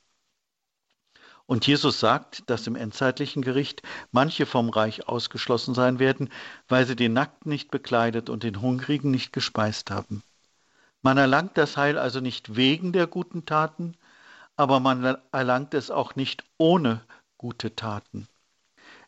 Und 1.48 1.66
Jesus 1.66 2.00
sagt, 2.00 2.48
dass 2.48 2.68
im 2.68 2.76
endzeitlichen 2.76 3.42
Gericht 3.42 3.82
manche 4.12 4.46
vom 4.46 4.70
Reich 4.70 5.08
ausgeschlossen 5.08 5.74
sein 5.74 5.98
werden, 5.98 6.30
weil 6.68 6.86
sie 6.86 6.96
den 6.96 7.14
Nackten 7.14 7.50
nicht 7.50 7.72
bekleidet 7.72 8.30
und 8.30 8.44
den 8.44 8.62
Hungrigen 8.62 9.10
nicht 9.10 9.34
gespeist 9.34 9.90
haben. 9.90 10.22
Man 11.02 11.18
erlangt 11.18 11.58
das 11.58 11.76
Heil 11.76 11.98
also 11.98 12.20
nicht 12.20 12.56
wegen 12.56 12.94
der 12.94 13.08
guten 13.08 13.48
Taten, 13.48 13.98
aber 14.60 14.82
man 14.82 15.18
erlangt 15.32 15.74
es 15.74 15.90
auch 15.90 16.18
nicht 16.18 16.44
ohne 16.58 17.02
gute 17.38 17.78
Taten. 17.78 18.28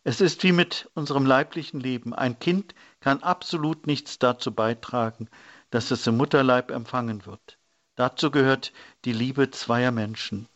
Es 0.06 0.22
ist 0.22 0.44
wie 0.44 0.54
mit 0.54 0.90
unserem 0.94 1.26
leiblichen 1.26 1.82
Leben. 1.82 2.14
Ein 2.14 2.40
Kind 2.40 2.74
kann 3.02 3.22
absolut 3.22 3.86
nichts 3.86 4.18
dazu 4.18 4.54
beitragen, 4.54 5.28
dass 5.70 5.92
es 5.92 6.08
im 6.08 6.16
Mutterleib 6.16 6.72
empfangen 6.72 7.26
wird. 7.26 7.58
Dazu 7.96 8.32
gehört 8.32 8.72
die 9.04 9.12
Liebe 9.12 9.52
zweier 9.52 9.92
Menschen. 9.92 10.48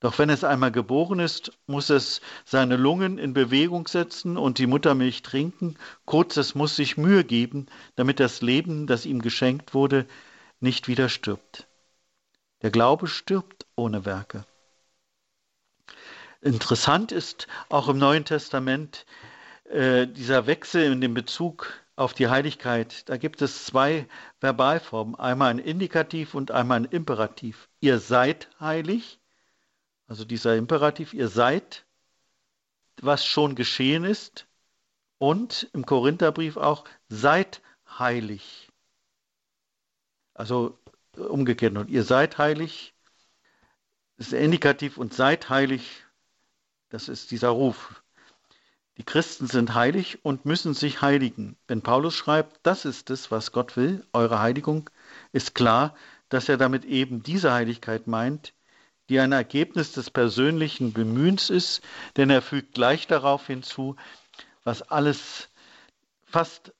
Doch 0.00 0.18
wenn 0.18 0.30
es 0.30 0.44
einmal 0.44 0.72
geboren 0.72 1.18
ist, 1.18 1.52
muss 1.66 1.90
es 1.90 2.22
seine 2.46 2.78
Lungen 2.78 3.18
in 3.18 3.34
Bewegung 3.34 3.86
setzen 3.86 4.38
und 4.38 4.56
die 4.56 4.66
Muttermilch 4.66 5.20
trinken. 5.20 5.76
Kurz, 6.06 6.38
es 6.38 6.54
muss 6.54 6.74
sich 6.74 6.96
Mühe 6.96 7.22
geben, 7.22 7.66
damit 7.96 8.18
das 8.18 8.40
Leben, 8.40 8.86
das 8.86 9.04
ihm 9.04 9.20
geschenkt 9.20 9.74
wurde, 9.74 10.06
nicht 10.58 10.88
wieder 10.88 11.10
stirbt. 11.10 11.68
Der 12.62 12.70
Glaube 12.72 13.06
stirbt 13.06 13.57
ohne 13.78 14.04
Werke. 14.04 14.44
Interessant 16.40 17.12
ist 17.12 17.46
auch 17.68 17.88
im 17.88 17.98
Neuen 17.98 18.24
Testament 18.24 19.06
äh, 19.64 20.06
dieser 20.06 20.46
Wechsel 20.46 20.92
in 20.92 21.00
dem 21.00 21.14
Bezug 21.14 21.72
auf 21.96 22.14
die 22.14 22.28
Heiligkeit. 22.28 23.08
Da 23.08 23.16
gibt 23.16 23.42
es 23.42 23.64
zwei 23.64 24.06
Verbalformen, 24.40 25.16
einmal 25.16 25.50
ein 25.50 25.58
Indikativ 25.58 26.34
und 26.34 26.50
einmal 26.50 26.80
ein 26.80 26.84
Imperativ. 26.84 27.68
Ihr 27.80 27.98
seid 27.98 28.48
heilig, 28.60 29.18
also 30.06 30.24
dieser 30.24 30.56
Imperativ, 30.56 31.12
ihr 31.12 31.28
seid, 31.28 31.84
was 33.00 33.24
schon 33.24 33.54
geschehen 33.54 34.04
ist, 34.04 34.46
und 35.18 35.68
im 35.72 35.84
Korintherbrief 35.84 36.56
auch, 36.56 36.84
seid 37.08 37.60
heilig. 37.98 38.70
Also 40.34 40.78
umgekehrt. 41.16 41.76
Und 41.76 41.90
ihr 41.90 42.04
seid 42.04 42.38
heilig, 42.38 42.94
ist 44.18 44.32
der 44.32 44.40
Indikativ 44.40 44.98
und 44.98 45.14
seid 45.14 45.48
heilig, 45.48 46.04
das 46.90 47.08
ist 47.08 47.30
dieser 47.30 47.48
Ruf. 47.48 48.02
Die 48.96 49.04
Christen 49.04 49.46
sind 49.46 49.74
heilig 49.74 50.24
und 50.24 50.44
müssen 50.44 50.74
sich 50.74 51.02
heiligen. 51.02 51.56
Wenn 51.68 51.82
Paulus 51.82 52.16
schreibt, 52.16 52.58
das 52.64 52.84
ist 52.84 53.10
es, 53.10 53.30
was 53.30 53.52
Gott 53.52 53.76
will, 53.76 54.04
eure 54.12 54.40
Heiligung, 54.40 54.90
ist 55.32 55.54
klar, 55.54 55.94
dass 56.28 56.48
er 56.48 56.56
damit 56.56 56.84
eben 56.84 57.22
diese 57.22 57.52
Heiligkeit 57.52 58.08
meint, 58.08 58.54
die 59.08 59.20
ein 59.20 59.32
Ergebnis 59.32 59.92
des 59.92 60.10
persönlichen 60.10 60.92
Bemühens 60.92 61.48
ist, 61.48 61.80
denn 62.16 62.28
er 62.28 62.42
fügt 62.42 62.74
gleich 62.74 63.06
darauf 63.06 63.46
hinzu, 63.46 63.96
was 64.64 64.82
alles, 64.82 65.48
fast 66.24 66.72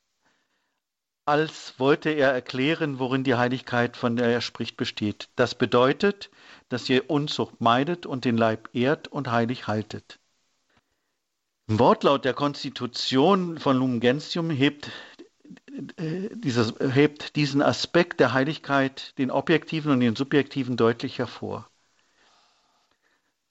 als 1.24 1.78
wollte 1.78 2.10
er 2.10 2.32
erklären, 2.32 2.98
worin 2.98 3.22
die 3.22 3.34
Heiligkeit, 3.34 3.96
von 3.96 4.16
der 4.16 4.26
er 4.26 4.40
spricht, 4.40 4.76
besteht. 4.76 5.28
Das 5.36 5.54
bedeutet, 5.54 6.30
dass 6.68 6.88
ihr 6.88 7.10
Unzucht 7.10 7.60
meidet 7.60 8.06
und 8.06 8.24
den 8.24 8.36
Leib 8.36 8.68
ehrt 8.72 9.08
und 9.08 9.30
heilig 9.30 9.66
haltet. 9.66 10.18
Im 11.66 11.78
Wortlaut 11.78 12.24
der 12.24 12.34
Konstitution 12.34 13.58
von 13.58 13.76
Lumen 13.76 14.00
Gentium 14.00 14.50
hebt 14.50 14.90
äh, 15.96 16.30
dieses, 16.34 16.74
hebt 16.80 17.36
diesen 17.36 17.62
Aspekt 17.62 18.20
der 18.20 18.32
Heiligkeit, 18.32 19.16
den 19.18 19.30
objektiven 19.30 19.92
und 19.92 20.00
den 20.00 20.16
subjektiven, 20.16 20.76
deutlich 20.76 21.18
hervor. 21.18 21.68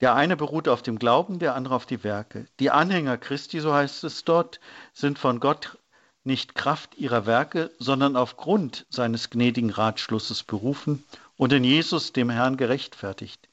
Der 0.00 0.14
eine 0.14 0.36
beruht 0.36 0.68
auf 0.68 0.82
dem 0.82 0.98
Glauben, 0.98 1.38
der 1.38 1.54
andere 1.54 1.74
auf 1.74 1.86
die 1.86 2.04
Werke. 2.04 2.46
Die 2.60 2.70
Anhänger 2.70 3.18
Christi, 3.18 3.60
so 3.60 3.72
heißt 3.72 4.04
es 4.04 4.24
dort, 4.24 4.60
sind 4.92 5.18
von 5.18 5.40
Gott 5.40 5.78
nicht 6.22 6.54
Kraft 6.54 6.96
ihrer 6.96 7.26
Werke, 7.26 7.70
sondern 7.78 8.14
aufgrund 8.14 8.86
seines 8.90 9.30
gnädigen 9.30 9.70
Ratschlusses 9.70 10.42
berufen 10.42 11.04
und 11.38 11.52
in 11.54 11.64
Jesus, 11.64 12.12
dem 12.12 12.28
Herrn, 12.28 12.58
gerechtfertigt. 12.58 13.48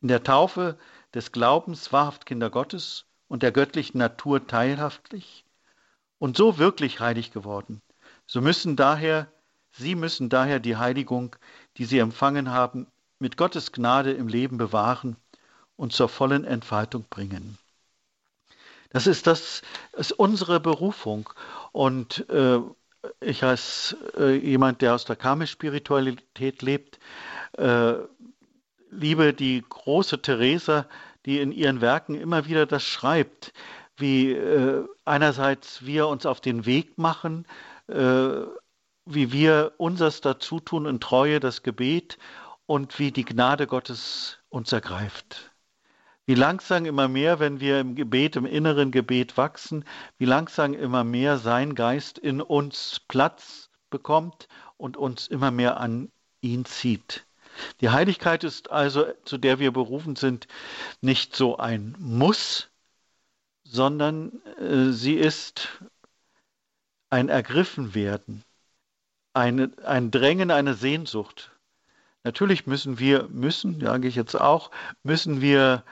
In 0.00 0.08
der 0.08 0.22
Taufe 0.22 0.78
des 1.12 1.32
Glaubens 1.32 1.92
wahrhaft 1.92 2.24
Kinder 2.24 2.48
Gottes 2.48 3.04
und 3.28 3.42
der 3.42 3.52
göttlichen 3.52 3.98
Natur 3.98 4.46
teilhaftlich 4.46 5.44
und 6.18 6.36
so 6.36 6.56
wirklich 6.56 7.00
heilig 7.00 7.32
geworden. 7.32 7.82
So 8.26 8.40
müssen 8.40 8.76
daher, 8.76 9.30
sie 9.72 9.94
müssen 9.94 10.28
daher 10.28 10.60
die 10.60 10.76
Heiligung, 10.76 11.36
die 11.76 11.84
sie 11.84 11.98
empfangen 11.98 12.50
haben, 12.50 12.86
mit 13.18 13.36
Gottes 13.36 13.72
Gnade 13.72 14.12
im 14.12 14.28
Leben 14.28 14.56
bewahren 14.56 15.16
und 15.76 15.92
zur 15.92 16.08
vollen 16.08 16.44
Entfaltung 16.44 17.04
bringen. 17.10 17.58
Das 18.90 19.06
ist, 19.06 19.26
das 19.26 19.62
ist 19.94 20.12
unsere 20.12 20.60
Berufung. 20.60 21.28
Und 21.72 22.28
äh, 22.30 22.60
ich 23.20 23.42
als 23.42 23.96
äh, 24.16 24.36
jemand, 24.36 24.82
der 24.82 24.94
aus 24.94 25.04
der 25.04 25.16
Karmisch-Spiritualität 25.16 26.62
lebt, 26.62 26.98
äh, 27.58 27.94
liebe 28.90 29.34
die 29.34 29.64
große 29.68 30.22
Theresa, 30.22 30.86
die 31.24 31.40
in 31.40 31.52
ihren 31.52 31.80
Werken 31.80 32.14
immer 32.14 32.46
wieder 32.46 32.66
das 32.66 32.84
schreibt, 32.84 33.52
wie 33.96 34.32
äh, 34.32 34.84
einerseits 35.04 35.84
wir 35.84 36.06
uns 36.08 36.26
auf 36.26 36.40
den 36.40 36.66
Weg 36.66 36.98
machen, 36.98 37.46
äh, 37.88 38.42
wie 39.04 39.32
wir 39.32 39.72
unseres 39.78 40.20
dazu 40.20 40.60
tun 40.60 40.86
in 40.86 41.00
Treue, 41.00 41.40
das 41.40 41.62
Gebet 41.62 42.18
und 42.66 42.98
wie 42.98 43.12
die 43.12 43.24
Gnade 43.24 43.66
Gottes 43.66 44.38
uns 44.48 44.72
ergreift. 44.72 45.50
Wie 46.26 46.34
langsam 46.34 46.84
immer 46.86 47.06
mehr, 47.06 47.38
wenn 47.38 47.60
wir 47.60 47.78
im 47.78 47.94
Gebet, 47.94 48.34
im 48.34 48.46
inneren 48.46 48.90
Gebet 48.90 49.36
wachsen, 49.36 49.84
wie 50.18 50.24
langsam 50.24 50.74
immer 50.74 51.04
mehr 51.04 51.38
sein 51.38 51.76
Geist 51.76 52.18
in 52.18 52.40
uns 52.40 53.00
Platz 53.06 53.70
bekommt 53.90 54.48
und 54.76 54.96
uns 54.96 55.28
immer 55.28 55.52
mehr 55.52 55.78
an 55.78 56.10
ihn 56.40 56.64
zieht. 56.64 57.24
Die 57.80 57.90
Heiligkeit 57.90 58.42
ist 58.42 58.70
also, 58.72 59.06
zu 59.24 59.38
der 59.38 59.60
wir 59.60 59.72
berufen 59.72 60.16
sind, 60.16 60.48
nicht 61.00 61.34
so 61.36 61.58
ein 61.58 61.94
Muss, 62.00 62.68
sondern 63.62 64.42
äh, 64.58 64.92
sie 64.92 65.14
ist 65.14 65.68
ein 67.08 67.28
Ergriffenwerden, 67.28 68.42
eine, 69.32 69.70
ein 69.84 70.10
Drängen, 70.10 70.50
eine 70.50 70.74
Sehnsucht. 70.74 71.52
Natürlich 72.24 72.66
müssen 72.66 72.98
wir, 72.98 73.28
müssen, 73.28 73.80
sage 73.80 74.08
ich 74.08 74.16
jetzt 74.16 74.34
auch, 74.34 74.72
müssen 75.04 75.40
wir 75.40 75.84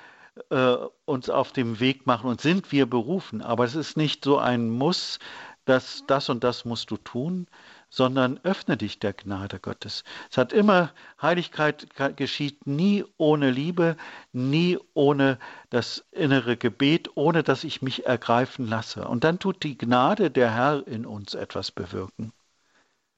äh, 0.51 0.77
uns 1.05 1.31
auf 1.31 1.53
dem 1.53 1.81
Weg 1.81 2.07
machen 2.07 2.29
und 2.29 2.41
sind 2.41 2.73
wir 2.73 2.87
berufen. 2.87 3.43
Aber 3.43 3.65
es 3.65 3.75
ist 3.75 3.97
nicht 3.97 4.25
so 4.25 4.39
ein 4.39 4.71
Muss, 4.71 5.19
dass 5.65 6.05
das 6.07 6.29
und 6.29 6.45
das 6.45 6.65
musst 6.65 6.91
du 6.91 6.97
tun, 6.97 7.47
sondern 7.89 8.41
öffne 8.43 8.77
dich 8.77 8.99
der 8.99 9.13
Gnade 9.13 9.61
Gottes. 9.61 10.03
Es 10.31 10.37
hat 10.37 10.53
immer, 10.53 10.93
Heiligkeit 11.23 11.87
geschieht 12.17 12.67
nie 12.67 13.05
ohne 13.17 13.51
Liebe, 13.51 13.97
nie 14.33 14.79
ohne 14.95 15.39
das 15.71 16.05
innere 16.11 16.57
Gebet, 16.57 17.11
ohne 17.15 17.43
dass 17.45 17.63
ich 17.65 17.83
mich 17.83 18.05
ergreifen 18.07 18.67
lasse. 18.67 19.07
Und 19.07 19.25
dann 19.25 19.39
tut 19.39 19.63
die 19.63 19.79
Gnade 19.79 20.31
der 20.31 20.53
Herr 20.53 20.87
in 20.87 21.07
uns 21.07 21.35
etwas 21.35 21.71
bewirken. 21.71 22.33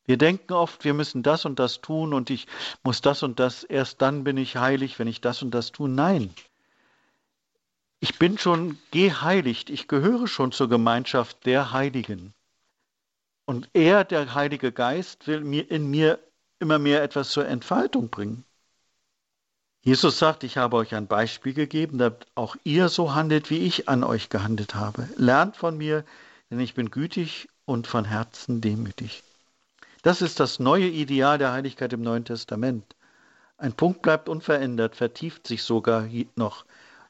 Wir 0.05 0.19
denken 0.19 0.53
oft, 0.53 0.85
wir 0.85 0.95
müssen 0.95 1.23
das 1.23 1.47
und 1.47 1.59
das 1.59 1.81
tun 1.81 2.13
und 2.13 2.31
ich 2.31 2.47
muss 2.85 3.01
das 3.01 3.23
und 3.23 3.41
das, 3.41 3.65
erst 3.65 4.03
dann 4.03 4.23
bin 4.23 4.37
ich 4.37 4.57
heilig, 4.57 4.99
wenn 4.99 5.09
ich 5.09 5.21
das 5.21 5.43
und 5.43 5.53
das 5.53 5.73
tue. 5.73 5.89
Nein, 5.89 6.33
ich 8.09 8.21
bin 8.21 8.39
schon 8.39 8.79
geheiligt, 8.93 9.69
ich 9.69 9.89
gehöre 9.89 10.29
schon 10.29 10.53
zur 10.53 10.69
Gemeinschaft 10.69 11.45
der 11.45 11.73
Heiligen. 11.73 12.35
Und 13.47 13.69
er, 13.73 14.05
der 14.05 14.33
Heilige 14.33 14.71
Geist, 14.71 15.27
will 15.27 15.41
mir 15.41 15.69
in 15.69 15.91
mir 15.91 16.21
immer 16.61 16.79
mehr 16.79 17.03
etwas 17.03 17.31
zur 17.31 17.49
Entfaltung 17.49 18.09
bringen. 18.09 18.45
Jesus 19.83 20.21
sagt, 20.21 20.45
ich 20.45 20.57
habe 20.57 20.77
euch 20.77 20.95
ein 20.95 21.09
Beispiel 21.09 21.53
gegeben, 21.53 21.99
damit 21.99 22.29
auch 22.37 22.55
ihr 22.63 22.89
so 22.91 23.13
handelt, 23.13 23.51
wie 23.51 23.67
ich 23.67 23.89
an 23.89 24.05
euch 24.05 24.29
gehandelt 24.29 24.77
habe. 24.77 25.09
Lernt 25.17 25.57
von 25.57 25.77
mir, 25.77 26.05
denn 26.49 26.61
ich 26.61 26.75
bin 26.75 26.93
gütig 26.93 27.49
und 27.65 27.89
von 27.89 28.05
Herzen 28.05 28.61
demütig. 28.61 29.25
Das 30.03 30.23
ist 30.23 30.39
das 30.39 30.61
neue 30.61 30.87
Ideal 30.87 31.39
der 31.39 31.51
Heiligkeit 31.51 31.93
im 31.93 32.03
Neuen 32.03 32.25
Testament. 32.25 32.85
Ein 33.59 33.73
Punkt 33.73 34.03
bleibt 34.03 34.29
unverändert, 34.29 34.95
vertieft 34.95 35.49
sich 35.49 35.65
sogar 35.65 36.09
noch 36.37 36.65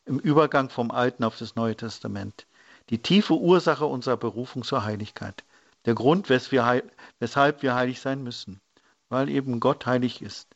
im 0.06 0.18
Übergang 0.18 0.70
vom 0.70 0.90
Alten 0.90 1.24
auf 1.24 1.36
das 1.38 1.56
Neue 1.56 1.76
Testament. 1.76 2.46
Die 2.90 3.02
tiefe 3.02 3.34
Ursache 3.34 3.84
unserer 3.84 4.16
Berufung 4.16 4.62
zur 4.62 4.84
Heiligkeit. 4.84 5.44
Der 5.84 5.94
Grund, 5.94 6.30
weshalb 6.30 7.62
wir 7.62 7.74
heilig 7.74 8.00
sein 8.00 8.22
müssen. 8.22 8.60
Weil 9.08 9.28
eben 9.28 9.60
Gott 9.60 9.86
heilig 9.86 10.22
ist. 10.22 10.48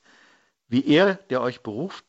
Wie 0.68 0.86
er, 0.86 1.14
der 1.30 1.40
euch 1.40 1.62
beruft, 1.62 2.04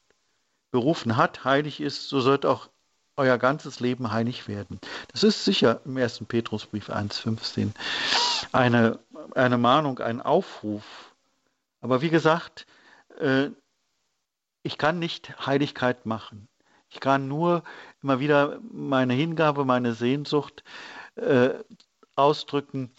berufen 0.71 1.17
hat, 1.17 1.43
heilig 1.43 1.82
ist, 1.82 2.08
so 2.08 2.21
sollt 2.21 2.45
auch 2.45 2.69
euer 3.17 3.38
ganzes 3.38 3.80
Leben 3.80 4.12
heilig 4.12 4.47
werden. 4.47 4.80
Das 5.12 5.23
ist 5.23 5.43
sicher 5.43 5.82
im 5.86 5.97
1. 5.97 6.23
Petrusbrief 6.27 6.89
1,15 6.89 7.71
eine, 8.51 8.99
eine 9.36 9.58
Mahnung, 9.58 9.99
ein 9.99 10.21
Aufruf. 10.21 11.15
Aber 11.82 12.01
wie 12.01 12.10
gesagt, 12.10 12.65
äh, 13.19 13.49
ich 14.63 14.77
kann 14.77 14.99
nicht 14.99 15.45
Heiligkeit 15.45 16.06
machen. 16.06 16.47
Ich 16.91 16.99
kann 16.99 17.27
nur 17.27 17.63
immer 18.04 18.19
wieder 18.19 18.60
meine 18.71 19.13
Hingabe, 19.13 19.65
meine 19.65 19.93
Sehnsucht 19.93 20.63
äh, 21.15 21.51
ausdrücken, 22.15 22.91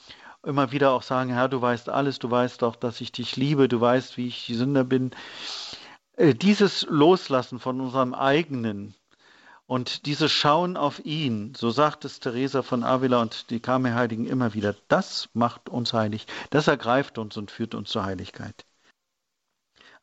immer 0.42 0.72
wieder 0.72 0.92
auch 0.92 1.02
sagen, 1.02 1.30
Herr, 1.30 1.48
du 1.48 1.60
weißt 1.60 1.88
alles, 1.88 2.18
du 2.18 2.30
weißt 2.30 2.64
auch, 2.64 2.76
dass 2.76 3.00
ich 3.00 3.12
dich 3.12 3.36
liebe, 3.36 3.68
du 3.68 3.80
weißt, 3.80 4.16
wie 4.16 4.28
ich 4.28 4.46
Sünder 4.46 4.84
bin. 4.84 5.12
Äh, 6.16 6.34
dieses 6.34 6.86
Loslassen 6.88 7.58
von 7.58 7.80
unserem 7.80 8.14
eigenen 8.14 8.94
und 9.66 10.06
dieses 10.06 10.32
Schauen 10.32 10.76
auf 10.76 11.04
ihn, 11.04 11.54
so 11.54 11.70
sagt 11.70 12.04
es 12.04 12.20
Teresa 12.20 12.62
von 12.62 12.84
Avila 12.84 13.20
und 13.20 13.50
die 13.50 13.60
Karmelheiligen 13.60 14.26
immer 14.26 14.54
wieder, 14.54 14.74
das 14.88 15.28
macht 15.34 15.68
uns 15.68 15.92
heilig, 15.92 16.26
das 16.50 16.66
ergreift 16.66 17.18
uns 17.18 17.36
und 17.36 17.50
führt 17.50 17.74
uns 17.74 17.90
zur 17.90 18.04
Heiligkeit. 18.04 18.64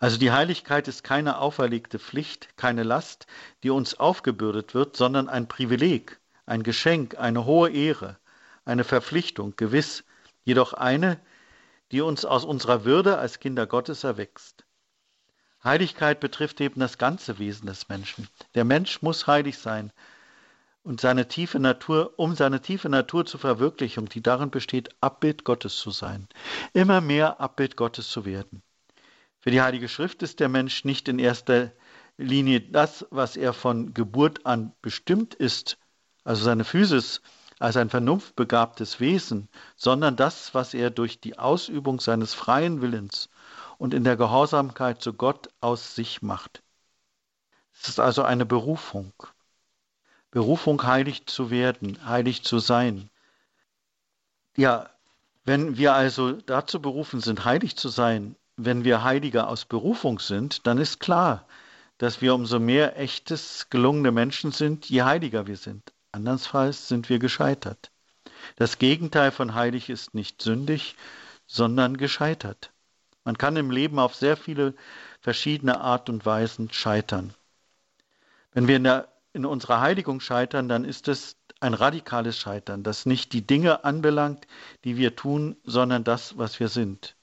Also 0.01 0.17
die 0.17 0.31
Heiligkeit 0.31 0.87
ist 0.87 1.03
keine 1.03 1.39
auferlegte 1.39 1.99
Pflicht, 1.99 2.55
keine 2.55 2.83
Last, 2.83 3.27
die 3.63 3.69
uns 3.69 3.99
aufgebürdet 3.99 4.73
wird, 4.73 4.95
sondern 4.95 5.27
ein 5.27 5.49
Privileg, 5.49 6.21
ein 6.45 6.63
Geschenk, 6.63 7.17
eine 7.19 7.43
hohe 7.43 7.69
Ehre, 7.69 8.17
eine 8.63 8.85
Verpflichtung, 8.85 9.55
gewiss, 9.57 10.05
jedoch 10.45 10.71
eine, 10.71 11.19
die 11.91 11.99
uns 11.99 12.23
aus 12.23 12.45
unserer 12.45 12.85
Würde 12.85 13.17
als 13.17 13.39
Kinder 13.41 13.67
Gottes 13.67 14.05
erwächst. 14.05 14.63
Heiligkeit 15.65 16.21
betrifft 16.21 16.61
eben 16.61 16.79
das 16.79 16.97
ganze 16.97 17.37
Wesen 17.37 17.67
des 17.67 17.89
Menschen. 17.89 18.29
Der 18.55 18.63
Mensch 18.63 19.01
muss 19.01 19.27
heilig 19.27 19.57
sein 19.57 19.91
und 20.81 21.01
seine 21.01 21.27
tiefe 21.27 21.59
Natur, 21.59 22.13
um 22.15 22.35
seine 22.35 22.61
tiefe 22.61 22.87
Natur 22.87 23.25
zur 23.25 23.41
Verwirklichung, 23.41 24.07
die 24.07 24.23
darin 24.23 24.49
besteht, 24.49 24.95
Abbild 25.01 25.43
Gottes 25.43 25.75
zu 25.75 25.91
sein, 25.91 26.29
immer 26.71 27.01
mehr 27.01 27.41
Abbild 27.41 27.75
Gottes 27.75 28.09
zu 28.09 28.23
werden. 28.23 28.63
Für 29.39 29.51
die 29.51 29.61
Heilige 29.61 29.87
Schrift 29.87 30.21
ist 30.21 30.39
der 30.39 30.49
Mensch 30.49 30.83
nicht 30.83 31.07
in 31.07 31.17
erster 31.17 31.71
Linie 32.17 32.59
das, 32.59 33.05
was 33.11 33.37
er 33.37 33.53
von 33.53 33.93
Geburt 33.93 34.45
an 34.45 34.73
bestimmt 34.81 35.33
ist, 35.33 35.77
also 36.25 36.43
seine 36.43 36.65
Physis 36.65 37.21
als 37.59 37.77
ein 37.77 37.89
vernunftbegabtes 37.89 38.99
Wesen, 38.99 39.49
sondern 39.75 40.15
das, 40.15 40.53
was 40.53 40.73
er 40.73 40.89
durch 40.89 41.19
die 41.19 41.37
Ausübung 41.37 41.99
seines 41.99 42.33
freien 42.33 42.81
Willens 42.81 43.29
und 43.77 43.93
in 43.93 44.03
der 44.03 44.17
Gehorsamkeit 44.17 45.01
zu 45.01 45.13
Gott 45.13 45.49
aus 45.61 45.95
sich 45.95 46.21
macht. 46.21 46.61
Es 47.73 47.87
ist 47.87 47.99
also 47.99 48.23
eine 48.23 48.45
Berufung. 48.45 49.13
Berufung, 50.31 50.83
heilig 50.83 51.25
zu 51.25 51.49
werden, 51.49 52.05
heilig 52.05 52.43
zu 52.43 52.59
sein. 52.59 53.09
Ja, 54.55 54.89
wenn 55.45 55.77
wir 55.77 55.93
also 55.93 56.33
dazu 56.33 56.81
berufen 56.81 57.21
sind, 57.21 57.45
heilig 57.45 57.77
zu 57.77 57.89
sein, 57.89 58.35
wenn 58.61 58.83
wir 58.83 59.03
Heilige 59.03 59.47
aus 59.47 59.63
Berufung 59.63 60.19
sind, 60.19 60.67
dann 60.67 60.77
ist 60.77 60.99
klar, 60.99 61.45
dass 61.97 62.21
wir 62.21 62.33
umso 62.33 62.59
mehr 62.59 62.99
echtes, 62.99 63.69
gelungene 63.69 64.11
Menschen 64.11 64.51
sind, 64.51 64.89
je 64.89 65.03
heiliger 65.03 65.47
wir 65.47 65.55
sind. 65.55 65.93
Andernfalls 66.11 66.87
sind 66.89 67.09
wir 67.09 67.19
gescheitert. 67.19 67.91
Das 68.57 68.77
Gegenteil 68.77 69.31
von 69.31 69.53
heilig 69.53 69.89
ist 69.89 70.13
nicht 70.13 70.41
sündig, 70.41 70.95
sondern 71.47 71.97
gescheitert. 71.97 72.71
Man 73.23 73.37
kann 73.37 73.55
im 73.55 73.71
Leben 73.71 73.97
auf 73.97 74.15
sehr 74.15 74.35
viele 74.35 74.73
verschiedene 75.21 75.79
Art 75.79 76.09
und 76.09 76.25
Weisen 76.25 76.71
scheitern. 76.71 77.33
Wenn 78.51 78.67
wir 78.67 78.75
in, 78.75 78.83
der, 78.83 79.07
in 79.33 79.45
unserer 79.45 79.79
Heiligung 79.79 80.19
scheitern, 80.19 80.67
dann 80.67 80.83
ist 80.83 81.07
es 81.07 81.37
ein 81.61 81.73
radikales 81.73 82.37
Scheitern, 82.37 82.83
das 82.83 83.05
nicht 83.05 83.31
die 83.33 83.45
Dinge 83.45 83.83
anbelangt, 83.85 84.47
die 84.83 84.97
wir 84.97 85.15
tun, 85.15 85.55
sondern 85.63 86.03
das, 86.03 86.37
was 86.37 86.59
wir 86.59 86.67
sind. 86.67 87.15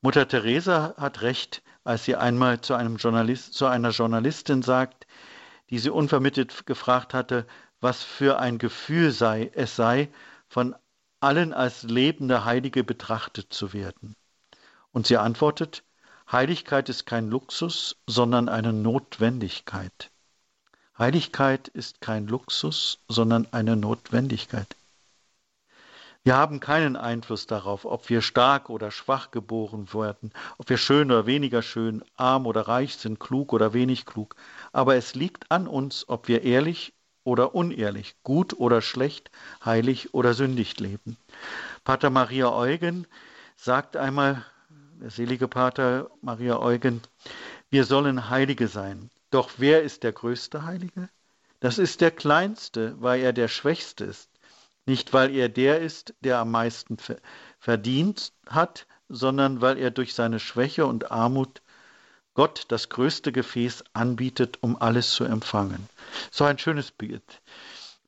Mutter 0.00 0.28
Teresa 0.28 0.94
hat 0.96 1.22
recht, 1.22 1.62
als 1.82 2.04
sie 2.04 2.14
einmal 2.14 2.60
zu, 2.60 2.74
Journalist, 2.74 3.54
zu 3.54 3.66
einer 3.66 3.90
Journalistin 3.90 4.62
sagt, 4.62 5.06
die 5.70 5.78
sie 5.78 5.90
unvermittelt 5.90 6.66
gefragt 6.66 7.14
hatte, 7.14 7.46
was 7.80 8.04
für 8.04 8.38
ein 8.38 8.58
Gefühl 8.58 9.10
sei, 9.10 9.50
es 9.54 9.74
sei, 9.74 10.08
von 10.48 10.76
allen 11.20 11.52
als 11.52 11.82
lebende 11.82 12.44
Heilige 12.44 12.84
betrachtet 12.84 13.52
zu 13.52 13.72
werden. 13.72 14.14
Und 14.92 15.06
sie 15.06 15.16
antwortet, 15.16 15.82
Heiligkeit 16.30 16.88
ist 16.88 17.06
kein 17.06 17.28
Luxus, 17.28 17.96
sondern 18.06 18.48
eine 18.48 18.72
Notwendigkeit. 18.72 20.10
Heiligkeit 20.96 21.68
ist 21.68 22.00
kein 22.00 22.26
Luxus, 22.26 23.00
sondern 23.08 23.48
eine 23.52 23.76
Notwendigkeit. 23.76 24.77
Wir 26.28 26.36
haben 26.36 26.60
keinen 26.60 26.94
Einfluss 26.96 27.46
darauf, 27.46 27.86
ob 27.86 28.10
wir 28.10 28.20
stark 28.20 28.68
oder 28.68 28.90
schwach 28.90 29.30
geboren 29.30 29.94
werden, 29.94 30.30
ob 30.58 30.68
wir 30.68 30.76
schön 30.76 31.10
oder 31.10 31.24
weniger 31.24 31.62
schön, 31.62 32.04
arm 32.16 32.46
oder 32.46 32.68
reich 32.68 32.96
sind, 32.96 33.18
klug 33.18 33.54
oder 33.54 33.72
wenig 33.72 34.04
klug. 34.04 34.36
Aber 34.70 34.94
es 34.96 35.14
liegt 35.14 35.50
an 35.50 35.66
uns, 35.66 36.06
ob 36.06 36.28
wir 36.28 36.42
ehrlich 36.42 36.92
oder 37.24 37.54
unehrlich, 37.54 38.14
gut 38.24 38.52
oder 38.60 38.82
schlecht, 38.82 39.30
heilig 39.64 40.12
oder 40.12 40.34
sündig 40.34 40.78
leben. 40.78 41.16
Pater 41.82 42.10
Maria 42.10 42.52
Eugen 42.52 43.06
sagt 43.56 43.96
einmal, 43.96 44.44
der 45.00 45.08
selige 45.08 45.48
Pater 45.48 46.10
Maria 46.20 46.58
Eugen, 46.58 47.00
wir 47.70 47.86
sollen 47.86 48.28
Heilige 48.28 48.68
sein. 48.68 49.08
Doch 49.30 49.52
wer 49.56 49.82
ist 49.82 50.02
der 50.02 50.12
größte 50.12 50.66
Heilige? 50.66 51.08
Das 51.60 51.78
ist 51.78 52.02
der 52.02 52.10
Kleinste, 52.10 52.96
weil 53.00 53.22
er 53.22 53.32
der 53.32 53.48
Schwächste 53.48 54.04
ist. 54.04 54.27
Nicht, 54.88 55.12
weil 55.12 55.36
er 55.36 55.50
der 55.50 55.80
ist, 55.80 56.14
der 56.20 56.38
am 56.38 56.50
meisten 56.50 56.96
verdient 57.58 58.32
hat, 58.48 58.86
sondern 59.10 59.60
weil 59.60 59.76
er 59.76 59.90
durch 59.90 60.14
seine 60.14 60.40
Schwäche 60.40 60.86
und 60.86 61.10
Armut 61.10 61.60
Gott 62.32 62.64
das 62.68 62.88
größte 62.88 63.30
Gefäß 63.30 63.84
anbietet, 63.92 64.62
um 64.62 64.80
alles 64.80 65.12
zu 65.12 65.24
empfangen. 65.24 65.90
So 66.30 66.44
ein 66.44 66.58
schönes 66.58 66.90
Bild, 66.90 67.42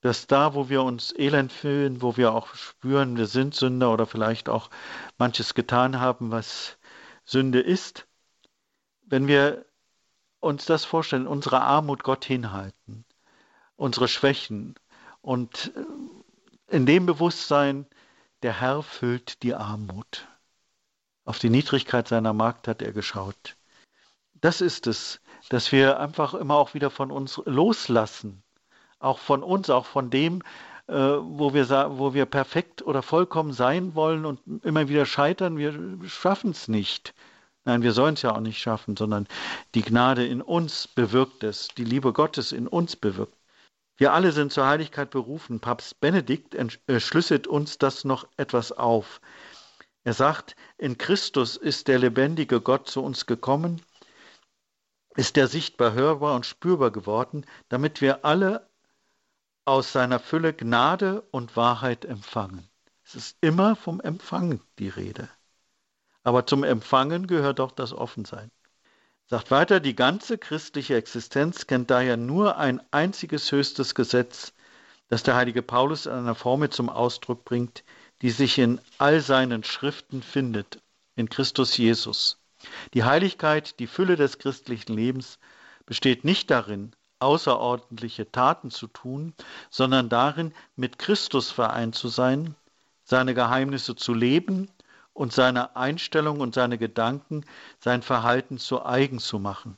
dass 0.01 0.27
da, 0.27 0.55
wo 0.55 0.71
wir 0.71 0.83
uns 0.83 1.13
elend 1.19 1.53
fühlen, 1.53 2.01
wo 2.01 2.17
wir 2.17 2.33
auch 2.33 2.55
spüren, 2.55 3.19
wir 3.19 3.27
sind 3.27 3.55
Sünder 3.55 3.93
oder 3.93 4.07
vielleicht 4.07 4.49
auch 4.49 4.71
manches 5.19 5.53
getan 5.53 6.01
haben, 6.01 6.31
was 6.31 6.79
Sünde 7.27 7.61
ist, 7.61 8.07
wenn 9.03 9.27
wir 9.27 9.67
uns 10.39 10.65
das 10.65 10.87
vorstellen, 10.87 11.27
unsere 11.27 11.61
Armut 11.61 12.05
Gott 12.05 12.25
hinhalten, 12.25 13.05
unsere 13.77 14.09
Schwächen 14.09 14.77
und 15.21 15.73
in 16.71 16.87
dem 16.87 17.07
Bewusstsein, 17.07 17.87
der 18.43 18.61
Herr 18.61 18.83
füllt 18.83 19.43
die 19.43 19.55
Armut. 19.55 20.27
Auf 21.25 21.39
die 21.39 21.51
Niedrigkeit 21.51 22.09
seiner 22.09 22.33
Magd 22.33 22.69
hat 22.69 22.83
er 22.83 22.93
geschaut 22.93 23.57
das 24.41 24.61
ist 24.61 24.87
es, 24.87 25.21
dass 25.49 25.73
wir 25.73 26.01
einfach 26.01 26.35
immer 26.35 26.57
auch 26.57 26.75
wieder 26.75 26.91
von 26.91 27.11
uns 27.11 27.41
loslassen. 27.45 28.43
Auch 28.99 29.19
von 29.19 29.43
uns, 29.43 29.71
auch 29.71 29.87
von 29.87 30.11
dem, 30.11 30.43
äh, 30.87 30.95
wo, 30.95 31.55
wir, 31.55 31.69
wo 31.99 32.15
wir 32.15 32.27
perfekt 32.27 32.83
oder 32.83 33.03
vollkommen 33.03 33.53
sein 33.53 33.95
wollen 33.95 34.25
und 34.27 34.41
immer 34.65 34.89
wieder 34.89 35.07
scheitern. 35.07 35.57
Wir 35.57 35.99
schaffen 36.07 36.51
es 36.51 36.69
nicht. 36.69 37.15
Nein, 37.65 37.83
wir 37.83 37.93
sollen 37.93 38.15
es 38.15 38.23
ja 38.23 38.35
auch 38.35 38.41
nicht 38.41 38.59
schaffen, 38.59 38.97
sondern 38.97 39.27
die 39.75 39.83
Gnade 39.83 40.27
in 40.27 40.43
uns 40.43 40.89
bewirkt 40.89 41.45
es, 41.45 41.69
die 41.69 41.85
Liebe 41.85 42.13
Gottes 42.13 42.53
in 42.53 42.67
uns 42.67 42.97
bewirkt. 42.97 43.37
Wir 44.01 44.15
alle 44.15 44.33
sind 44.33 44.51
zur 44.51 44.67
Heiligkeit 44.67 45.11
berufen. 45.11 45.61
Papst 45.61 46.01
Benedikt 46.01 46.57
schlüsselt 46.99 47.47
uns 47.47 47.77
das 47.77 48.05
noch 48.05 48.27
etwas 48.39 48.73
auf. 48.73 49.21
Er 50.05 50.15
sagt, 50.15 50.57
in 50.79 50.97
Christus 50.97 51.57
ist 51.57 51.87
der 51.87 51.99
lebendige 51.99 52.61
Gott 52.61 52.89
zu 52.89 53.03
uns 53.03 53.27
gekommen 53.27 53.83
ist 55.17 55.37
er 55.37 55.49
sichtbar, 55.49 55.93
hörbar 55.93 56.35
und 56.35 56.47
spürbar 56.47 56.91
geworden, 56.91 57.45
damit 57.69 58.01
wir 58.01 58.25
alle 58.25 58.69
aus 59.65 59.93
seiner 59.93 60.19
Fülle 60.19 60.55
Gnade 60.55 61.23
und 61.31 61.57
Wahrheit 61.57 62.05
empfangen. 62.05 62.69
Es 63.05 63.15
ist 63.15 63.37
immer 63.41 63.77
vom 63.77 64.01
Empfangen 64.01 64.61
die 64.79 64.89
Rede. 64.89 65.29
Aber 66.23 66.47
zum 66.47 66.65
Empfangen 66.65 67.27
gehört 67.27 67.61
auch 67.61 67.73
das 67.73 67.93
Offensein. 67.93 68.51
Sagt 69.31 69.53
weiter, 69.53 69.79
die 69.79 69.95
ganze 69.95 70.39
christliche 70.39 70.97
Existenz 70.97 71.69
kennt 71.69 71.93
daher 71.93 72.17
nur 72.17 72.57
ein 72.57 72.83
einziges 72.91 73.53
höchstes 73.53 73.95
Gesetz, 73.95 74.53
das 75.07 75.23
der 75.23 75.37
heilige 75.37 75.63
Paulus 75.63 76.07
in 76.07 76.13
einer 76.13 76.35
Formel 76.35 76.71
zum 76.71 76.89
Ausdruck 76.89 77.45
bringt, 77.45 77.85
die 78.23 78.31
sich 78.31 78.59
in 78.59 78.81
all 78.99 79.21
seinen 79.21 79.63
Schriften 79.63 80.25
findet, 80.25 80.81
in 81.15 81.29
Christus 81.29 81.77
Jesus. 81.77 82.41
Die 82.93 83.05
Heiligkeit, 83.05 83.79
die 83.79 83.87
Fülle 83.87 84.17
des 84.17 84.39
christlichen 84.39 84.95
Lebens 84.95 85.39
besteht 85.87 86.25
nicht 86.25 86.51
darin, 86.51 86.91
außerordentliche 87.21 88.33
Taten 88.33 88.73
zu 88.73 88.89
tun, 88.89 89.33
sondern 89.71 90.09
darin, 90.09 90.53
mit 90.75 90.99
Christus 90.99 91.53
vereint 91.53 91.95
zu 91.95 92.09
sein, 92.09 92.57
seine 93.05 93.35
Geheimnisse 93.35 93.95
zu 93.95 94.13
leben 94.13 94.69
und 95.21 95.35
seine 95.35 95.77
Einstellung 95.77 96.41
und 96.41 96.55
seine 96.55 96.79
Gedanken, 96.79 97.45
sein 97.79 98.01
Verhalten 98.01 98.57
zu 98.57 98.87
eigen 98.87 99.19
zu 99.19 99.39
machen. 99.39 99.77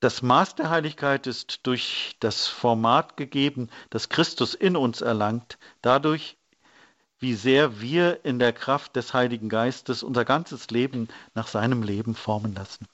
Das 0.00 0.22
Maß 0.22 0.54
der 0.54 0.70
Heiligkeit 0.70 1.26
ist 1.26 1.66
durch 1.66 2.16
das 2.18 2.46
Format 2.46 3.18
gegeben, 3.18 3.68
das 3.90 4.08
Christus 4.08 4.54
in 4.54 4.76
uns 4.76 5.02
erlangt, 5.02 5.58
dadurch, 5.82 6.38
wie 7.18 7.34
sehr 7.34 7.82
wir 7.82 8.24
in 8.24 8.38
der 8.38 8.54
Kraft 8.54 8.96
des 8.96 9.12
Heiligen 9.12 9.50
Geistes 9.50 10.02
unser 10.02 10.24
ganzes 10.24 10.70
Leben 10.70 11.08
nach 11.34 11.46
seinem 11.46 11.82
Leben 11.82 12.14
formen 12.14 12.54
lassen. 12.54 12.88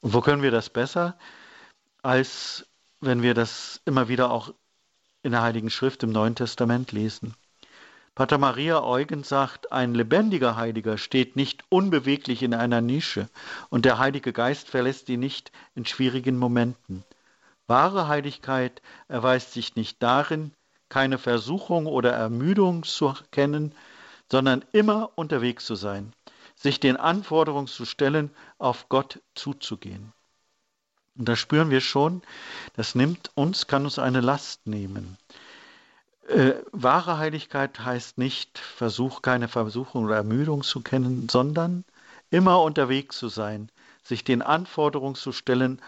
Und 0.00 0.14
wo 0.14 0.22
können 0.22 0.40
wir 0.40 0.50
das 0.50 0.70
besser, 0.70 1.18
als 2.00 2.66
wenn 3.00 3.20
wir 3.20 3.34
das 3.34 3.82
immer 3.84 4.08
wieder 4.08 4.30
auch 4.30 4.54
in 5.22 5.32
der 5.32 5.42
Heiligen 5.42 5.68
Schrift 5.68 6.02
im 6.04 6.10
Neuen 6.10 6.36
Testament 6.36 6.90
lesen? 6.92 7.34
Pater 8.14 8.38
Maria 8.38 8.80
Eugen 8.80 9.24
sagt, 9.24 9.72
ein 9.72 9.92
lebendiger 9.92 10.54
Heiliger 10.54 10.98
steht 10.98 11.34
nicht 11.34 11.64
unbeweglich 11.68 12.44
in 12.44 12.54
einer 12.54 12.80
Nische 12.80 13.28
und 13.70 13.84
der 13.84 13.98
Heilige 13.98 14.32
Geist 14.32 14.68
verlässt 14.68 15.08
ihn 15.08 15.18
nicht 15.18 15.50
in 15.74 15.84
schwierigen 15.84 16.38
Momenten. 16.38 17.04
Wahre 17.66 18.06
Heiligkeit 18.06 18.82
erweist 19.08 19.52
sich 19.52 19.74
nicht 19.74 20.00
darin, 20.00 20.52
keine 20.88 21.18
Versuchung 21.18 21.86
oder 21.86 22.12
Ermüdung 22.12 22.84
zu 22.84 23.14
kennen, 23.32 23.74
sondern 24.30 24.64
immer 24.70 25.10
unterwegs 25.16 25.64
zu 25.64 25.74
sein, 25.74 26.12
sich 26.54 26.78
den 26.78 26.96
Anforderungen 26.96 27.66
zu 27.66 27.84
stellen, 27.84 28.30
auf 28.58 28.88
Gott 28.88 29.20
zuzugehen. 29.34 30.12
Und 31.18 31.28
da 31.28 31.34
spüren 31.34 31.70
wir 31.70 31.80
schon, 31.80 32.22
das 32.76 32.94
nimmt 32.94 33.32
uns, 33.34 33.66
kann 33.66 33.84
uns 33.84 33.98
eine 33.98 34.20
Last 34.20 34.68
nehmen. 34.68 35.16
Äh, 36.28 36.62
wahre 36.72 37.18
Heiligkeit 37.18 37.80
heißt 37.80 38.16
nicht, 38.18 38.58
Versuch, 38.58 39.20
keine 39.20 39.48
Versuchung 39.48 40.04
oder 40.06 40.16
Ermüdung 40.16 40.62
zu 40.62 40.80
kennen, 40.80 41.28
sondern 41.28 41.84
immer 42.30 42.62
unterwegs 42.62 43.18
zu 43.18 43.28
sein, 43.28 43.70
sich 44.02 44.24
den 44.24 44.40
Anforderungen 44.40 45.16
zu 45.16 45.32
stellen 45.32 45.82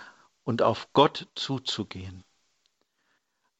und 0.44 0.62
auf 0.62 0.88
Gott 0.92 1.26
zuzugehen. 1.34 2.22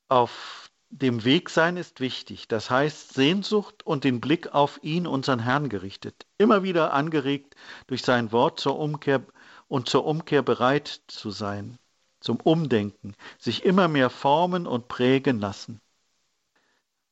Auf 0.08 0.70
dem 0.90 1.24
Weg 1.24 1.50
sein 1.50 1.76
ist 1.76 2.00
wichtig. 2.00 2.46
Das 2.46 2.70
heißt, 2.70 3.14
Sehnsucht 3.14 3.84
und 3.84 4.04
den 4.04 4.20
Blick 4.20 4.54
auf 4.54 4.78
ihn, 4.82 5.06
unseren 5.06 5.40
Herrn, 5.40 5.68
gerichtet. 5.68 6.26
Immer 6.38 6.62
wieder 6.62 6.92
angeregt 6.92 7.56
durch 7.86 8.02
sein 8.02 8.32
Wort 8.32 8.60
zur 8.60 8.78
Umkehr 8.78 9.22
und 9.68 9.88
zur 9.88 10.04
Umkehr 10.04 10.42
bereit 10.42 11.00
zu 11.08 11.30
sein, 11.30 11.78
zum 12.20 12.38
Umdenken, 12.40 13.14
sich 13.38 13.64
immer 13.64 13.88
mehr 13.88 14.10
formen 14.10 14.66
und 14.66 14.88
prägen 14.88 15.40
lassen. 15.40 15.80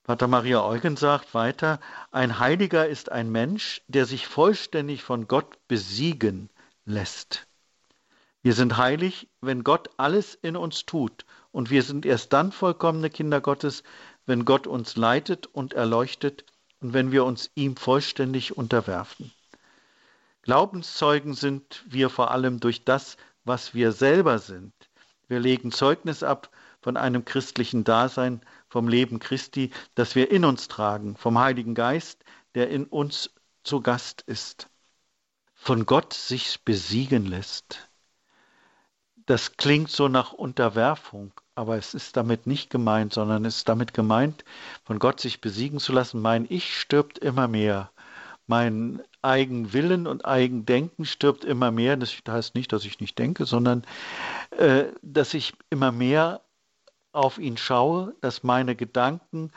Pater 0.05 0.29
Maria 0.29 0.62
Eugen 0.62 0.99
sagt 0.99 1.33
weiter, 1.33 1.81
ein 2.12 2.38
Heiliger 2.38 2.87
ist 2.87 3.11
ein 3.11 3.33
Mensch, 3.33 3.81
der 3.88 4.05
sich 4.05 4.27
vollständig 4.27 5.03
von 5.03 5.29
Gott 5.29 5.57
besiegen 5.67 6.51
lässt. 6.85 7.47
Wir 8.43 8.53
sind 8.53 8.77
heilig, 8.77 9.29
wenn 9.40 9.64
Gott 9.64 9.88
alles 9.97 10.35
in 10.35 10.59
uns 10.59 10.85
tut 10.85 11.25
und 11.53 11.71
wir 11.71 11.83
sind 11.83 12.05
erst 12.05 12.35
dann 12.35 12.53
vollkommene 12.53 13.09
Kinder 13.09 13.40
Gottes, 13.40 13.83
wenn 14.27 14.45
Gott 14.45 14.67
uns 14.67 14.97
leitet 14.97 15.47
und 15.47 15.73
erleuchtet 15.73 16.45
und 16.81 16.93
wenn 16.93 17.11
wir 17.11 17.25
uns 17.25 17.51
ihm 17.55 17.75
vollständig 17.75 18.59
unterwerfen. 18.59 19.33
Glaubenszeugen 20.43 21.33
sind 21.33 21.83
wir 21.87 22.11
vor 22.11 22.31
allem 22.31 22.61
durch 22.61 22.85
das, 22.85 23.17
was 23.47 23.73
wir 23.73 23.93
selber 23.93 24.38
sind. 24.38 24.75
Wir 25.29 25.40
legen 25.40 25.73
Zeugnis 25.73 26.23
ab 26.23 26.51
von 26.83 26.99
einem 26.99 27.25
christlichen 27.25 27.85
Dasein, 27.85 28.43
vom 28.75 28.89
Leben 28.89 29.21
Christi, 29.21 29.71
das 29.95 30.15
wir 30.15 30.31
in 30.31 30.45
uns 30.45 30.69
tragen, 30.69 31.17
vom 31.17 31.39
Heiligen 31.39 31.75
Geist, 31.75 32.25
der 32.55 32.69
in 32.71 32.85
uns 32.85 33.31
zu 33.63 33.81
Gast 33.81 34.23
ist, 34.23 34.69
von 35.55 35.87
Gott 35.87 36.13
sich 36.13 36.63
besiegen 36.65 37.25
lässt 37.25 37.89
das 39.27 39.57
klingt 39.57 39.91
so 39.91 40.09
nach 40.09 40.33
Unterwerfung, 40.33 41.33
aber 41.55 41.77
es 41.77 41.95
ist 41.95 42.17
damit 42.17 42.47
nicht 42.47 42.71
gemeint, 42.71 43.15
sondern 43.15 43.45
es 43.45 43.59
ist 43.59 43.69
damit 43.69 43.95
gemeint, 43.95 44.45
von 44.85 44.99
Gott 44.99 45.21
sich 45.21 45.41
besiegen 45.41 45.79
zu 45.79 45.93
lassen. 45.93 46.21
Mein 46.21 46.47
Ich 46.49 46.79
stirbt 46.79 47.19
immer 47.19 47.49
mehr. 47.49 47.91
Mein 48.47 49.03
Eigenwillen 49.23 50.07
und 50.07 50.27
Eigendenken 50.27 51.07
stirbt 51.07 51.45
immer 51.45 51.71
mehr. 51.71 51.97
Das 51.97 52.15
heißt 52.29 52.55
nicht, 52.55 52.73
dass 52.73 52.85
ich 52.85 53.01
nicht 53.01 53.19
denke, 53.19 53.47
sondern 53.47 53.85
äh, 54.59 54.85
dass 55.01 55.33
ich 55.33 55.55
immer 55.71 55.93
mehr 55.93 56.43
auf 57.14 57.38
ihn 57.38 57.57
schaue, 57.57 58.14
dass 58.20 58.42
meine 58.42 58.77
Gedanken 58.77 59.50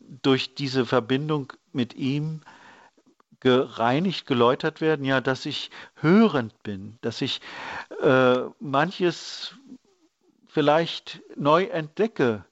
durch 0.00 0.54
diese 0.54 0.86
Verbindung 0.86 1.52
mit 1.72 1.94
ihm 1.94 2.42
gereinigt, 3.40 4.26
geläutert 4.26 4.80
werden, 4.80 5.04
ja, 5.04 5.20
dass 5.20 5.46
ich 5.46 5.70
hörend 5.96 6.62
bin, 6.62 6.98
dass 7.02 7.20
ich 7.20 7.40
äh, 8.02 8.38
manches 8.60 9.54
vielleicht 10.48 11.20
neu 11.36 11.64
entdecke 11.64 12.44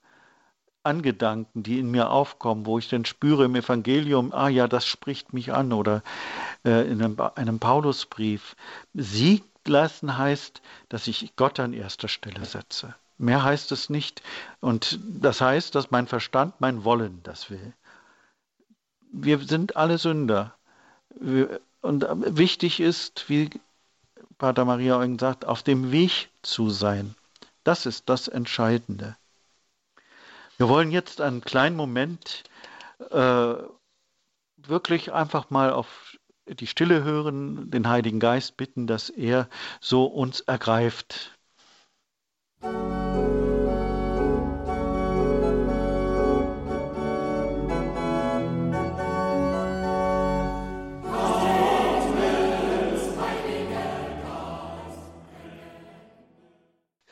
an 0.83 1.01
Gedanken, 1.01 1.63
die 1.63 1.79
in 1.79 1.91
mir 1.91 2.11
aufkommen, 2.11 2.67
wo 2.67 2.79
ich 2.79 2.89
dann 2.89 3.07
spüre 3.07 3.47
im 3.47 3.55
Evangelium, 3.55 4.33
ah 4.33 4.49
ja, 4.49 4.69
das 4.69 4.87
spricht 4.87 5.33
mich 5.33 5.53
an 5.53 5.73
oder 5.73 6.03
äh, 6.65 6.87
in 6.87 7.03
einem, 7.03 7.17
einem 7.35 7.59
Paulusbrief. 7.59 8.55
Sieg 8.93 9.45
lassen 9.67 10.19
heißt, 10.19 10.61
dass 10.91 11.07
ich 11.07 11.35
Gott 11.37 11.59
an 11.59 11.73
erster 11.73 12.09
Stelle 12.09 12.45
setze. 12.45 12.95
Mehr 13.19 13.43
heißt 13.43 13.73
es 13.73 13.91
nicht. 13.91 14.23
Und 14.61 14.99
das 15.03 15.41
heißt, 15.41 15.75
dass 15.75 15.91
mein 15.91 16.07
Verstand, 16.07 16.61
mein 16.61 16.85
Wollen 16.85 17.21
das 17.23 17.51
will. 17.51 17.73
Wir 19.13 19.39
sind 19.39 19.77
alle 19.77 19.99
Sünder. 19.99 20.55
Und 21.81 22.07
wichtig 22.37 22.81
ist, 22.81 23.29
wie 23.29 23.51
Pater 24.39 24.65
Maria 24.65 24.99
Eugen 24.99 25.19
sagt, 25.19 25.45
auf 25.45 25.63
dem 25.63 25.93
Weg 25.93 26.31
zu 26.43 26.71
sein. 26.71 27.15
Das 27.63 27.87
ist 27.87 28.09
das 28.09 28.29
Entscheidende. 28.29 29.17
Wir 30.57 30.69
wollen 30.69 30.91
jetzt 30.91 31.21
einen 31.21 31.41
kleinen 31.41 31.77
Moment 31.77 32.45
äh, 33.11 33.55
wirklich 34.57 35.13
einfach 35.13 35.51
mal 35.51 35.73
auf 35.73 36.17
die 36.47 36.67
Stille 36.67 37.03
hören, 37.05 37.71
den 37.71 37.89
Heiligen 37.89 38.21
Geist 38.21 38.57
bitten, 38.57 38.87
dass 38.87 39.09
er 39.09 39.49
so 39.81 40.05
uns 40.05 40.41
ergreift. 40.41 41.37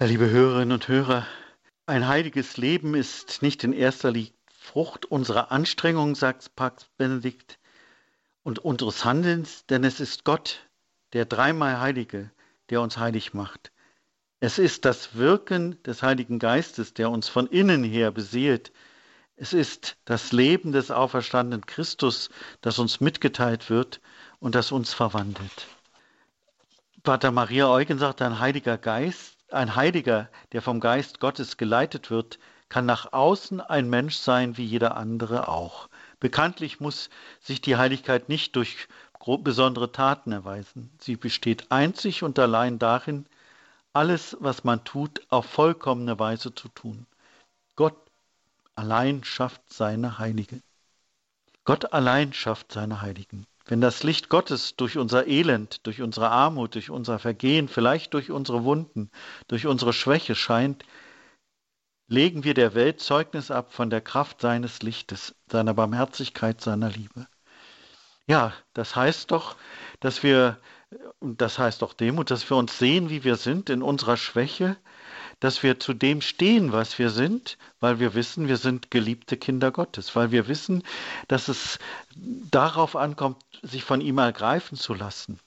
Liebe 0.04 0.28
Hörerinnen 0.28 0.72
und 0.72 0.88
Hörer, 0.88 1.28
ein 1.86 2.08
heiliges 2.08 2.56
Leben 2.56 2.96
ist 2.96 3.40
nicht 3.40 3.62
in 3.62 3.72
erster 3.72 4.10
Linie 4.10 4.32
Frucht 4.52 5.06
unserer 5.06 5.52
Anstrengungen, 5.52 6.16
sagt 6.16 6.56
Papst 6.56 6.88
Benedikt, 6.96 7.60
und 8.42 8.58
unseres 8.58 9.04
Handelns, 9.04 9.64
denn 9.66 9.84
es 9.84 10.00
ist 10.00 10.24
Gott, 10.24 10.68
der 11.12 11.24
dreimal 11.24 11.78
Heilige, 11.78 12.32
der 12.68 12.80
uns 12.80 12.96
heilig 12.98 13.32
macht. 13.32 13.70
Es 14.40 14.58
ist 14.58 14.84
das 14.86 15.14
Wirken 15.14 15.80
des 15.84 16.02
Heiligen 16.02 16.40
Geistes, 16.40 16.94
der 16.94 17.08
uns 17.08 17.28
von 17.28 17.46
innen 17.46 17.84
her 17.84 18.10
beseelt. 18.10 18.72
Es 19.36 19.52
ist 19.52 19.98
das 20.04 20.32
Leben 20.32 20.72
des 20.72 20.90
auferstandenen 20.90 21.64
Christus, 21.64 22.28
das 22.60 22.80
uns 22.80 23.00
mitgeteilt 23.00 23.70
wird 23.70 24.00
und 24.40 24.56
das 24.56 24.72
uns 24.72 24.92
verwandelt. 24.92 25.68
Pater 27.04 27.30
Maria 27.30 27.68
Eugen 27.68 27.98
sagt, 27.98 28.20
ein 28.20 28.40
Heiliger 28.40 28.78
Geist 28.78 29.31
ein 29.54 29.76
Heiliger, 29.76 30.28
der 30.52 30.62
vom 30.62 30.80
Geist 30.80 31.20
Gottes 31.20 31.56
geleitet 31.56 32.10
wird, 32.10 32.38
kann 32.68 32.86
nach 32.86 33.12
außen 33.12 33.60
ein 33.60 33.90
Mensch 33.90 34.16
sein 34.16 34.56
wie 34.56 34.64
jeder 34.64 34.96
andere 34.96 35.48
auch. 35.48 35.88
Bekanntlich 36.20 36.80
muss 36.80 37.10
sich 37.40 37.60
die 37.60 37.76
Heiligkeit 37.76 38.28
nicht 38.28 38.56
durch 38.56 38.88
besondere 39.42 39.92
Taten 39.92 40.32
erweisen. 40.32 40.90
Sie 40.98 41.16
besteht 41.16 41.70
einzig 41.70 42.22
und 42.22 42.38
allein 42.38 42.78
darin, 42.78 43.26
alles, 43.92 44.36
was 44.40 44.64
man 44.64 44.84
tut, 44.84 45.20
auf 45.28 45.46
vollkommene 45.46 46.18
Weise 46.18 46.54
zu 46.54 46.68
tun. 46.68 47.06
Gott 47.76 47.96
allein 48.74 49.22
schafft 49.22 49.72
seine 49.72 50.18
Heiligen. 50.18 50.62
Gott 51.64 51.92
allein 51.92 52.32
schafft 52.32 52.72
seine 52.72 53.02
Heiligen. 53.02 53.46
Wenn 53.72 53.80
das 53.80 54.02
Licht 54.02 54.28
Gottes 54.28 54.76
durch 54.76 54.98
unser 54.98 55.26
Elend, 55.26 55.86
durch 55.86 56.02
unsere 56.02 56.28
Armut, 56.28 56.74
durch 56.74 56.90
unser 56.90 57.18
Vergehen, 57.18 57.68
vielleicht 57.68 58.12
durch 58.12 58.30
unsere 58.30 58.64
Wunden, 58.64 59.10
durch 59.48 59.66
unsere 59.66 59.94
Schwäche 59.94 60.34
scheint, 60.34 60.84
legen 62.06 62.44
wir 62.44 62.52
der 62.52 62.74
Welt 62.74 63.00
Zeugnis 63.00 63.50
ab 63.50 63.72
von 63.72 63.88
der 63.88 64.02
Kraft 64.02 64.42
seines 64.42 64.82
Lichtes, 64.82 65.34
seiner 65.50 65.72
Barmherzigkeit, 65.72 66.60
seiner 66.60 66.90
Liebe. 66.90 67.26
Ja, 68.26 68.52
das 68.74 68.94
heißt 68.94 69.30
doch, 69.30 69.56
dass 70.00 70.22
wir, 70.22 70.60
das 71.22 71.58
heißt 71.58 71.80
doch 71.80 71.94
Demut, 71.94 72.30
dass 72.30 72.50
wir 72.50 72.58
uns 72.58 72.78
sehen, 72.78 73.08
wie 73.08 73.24
wir 73.24 73.36
sind 73.36 73.70
in 73.70 73.80
unserer 73.80 74.18
Schwäche, 74.18 74.76
dass 75.42 75.64
wir 75.64 75.80
zu 75.80 75.92
dem 75.92 76.20
stehen, 76.20 76.70
was 76.70 77.00
wir 77.00 77.10
sind, 77.10 77.58
weil 77.80 77.98
wir 77.98 78.14
wissen, 78.14 78.46
wir 78.46 78.58
sind 78.58 78.92
geliebte 78.92 79.36
Kinder 79.36 79.72
Gottes, 79.72 80.14
weil 80.14 80.30
wir 80.30 80.46
wissen, 80.46 80.84
dass 81.26 81.48
es 81.48 81.80
darauf 82.14 82.94
ankommt, 82.94 83.42
sich 83.60 83.82
von 83.82 84.00
ihm 84.00 84.18
ergreifen 84.18 84.78
zu 84.78 84.94
lassen, 84.94 85.40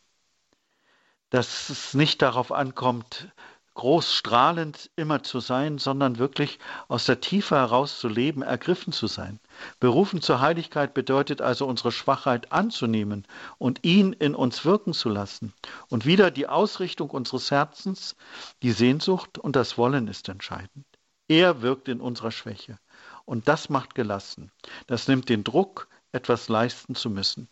dass 1.30 1.70
es 1.70 1.94
nicht 1.94 2.22
darauf 2.22 2.52
ankommt, 2.52 3.30
groß 3.76 4.14
strahlend 4.14 4.90
immer 4.96 5.22
zu 5.22 5.40
sein, 5.40 5.78
sondern 5.78 6.18
wirklich 6.18 6.60
aus 6.88 7.06
der 7.06 7.20
Tiefe 7.20 7.56
heraus 7.56 8.00
zu 8.00 8.08
leben, 8.08 8.42
ergriffen 8.42 8.94
zu 8.94 9.08
sein. 9.08 9.40
Berufen 9.80 10.22
zur 10.22 10.40
Heiligkeit 10.40 10.94
bedeutet 10.94 11.42
also 11.42 11.68
unsere 11.68 11.92
Schwachheit 11.92 12.52
anzunehmen 12.52 13.28
und 13.58 13.84
ihn 13.84 14.14
in 14.14 14.34
uns 14.34 14.66
wirken 14.66 14.94
zu 14.94 15.10
lassen. 15.10 15.54
Und 15.90 16.06
wieder 16.06 16.32
die 16.32 16.48
Ausrichtung 16.48 17.10
unseres 17.10 17.52
Herzens, 17.52 18.16
die 18.64 18.72
Sehnsucht 18.72 19.38
und 19.38 19.56
das 19.56 19.78
Wollen 19.78 20.08
ist 20.08 20.30
entscheidend. 20.30 20.86
Er 21.28 21.62
wirkt 21.62 21.90
in 21.90 22.02
unserer 22.02 22.32
Schwäche. 22.32 22.80
Und 23.26 23.48
das 23.48 23.70
macht 23.70 23.94
gelassen. 23.94 24.52
Das 24.88 25.08
nimmt 25.08 25.28
den 25.30 25.44
Druck, 25.44 25.90
etwas 26.12 26.48
leisten 26.48 26.96
zu 26.96 27.10
müssen. 27.10 27.50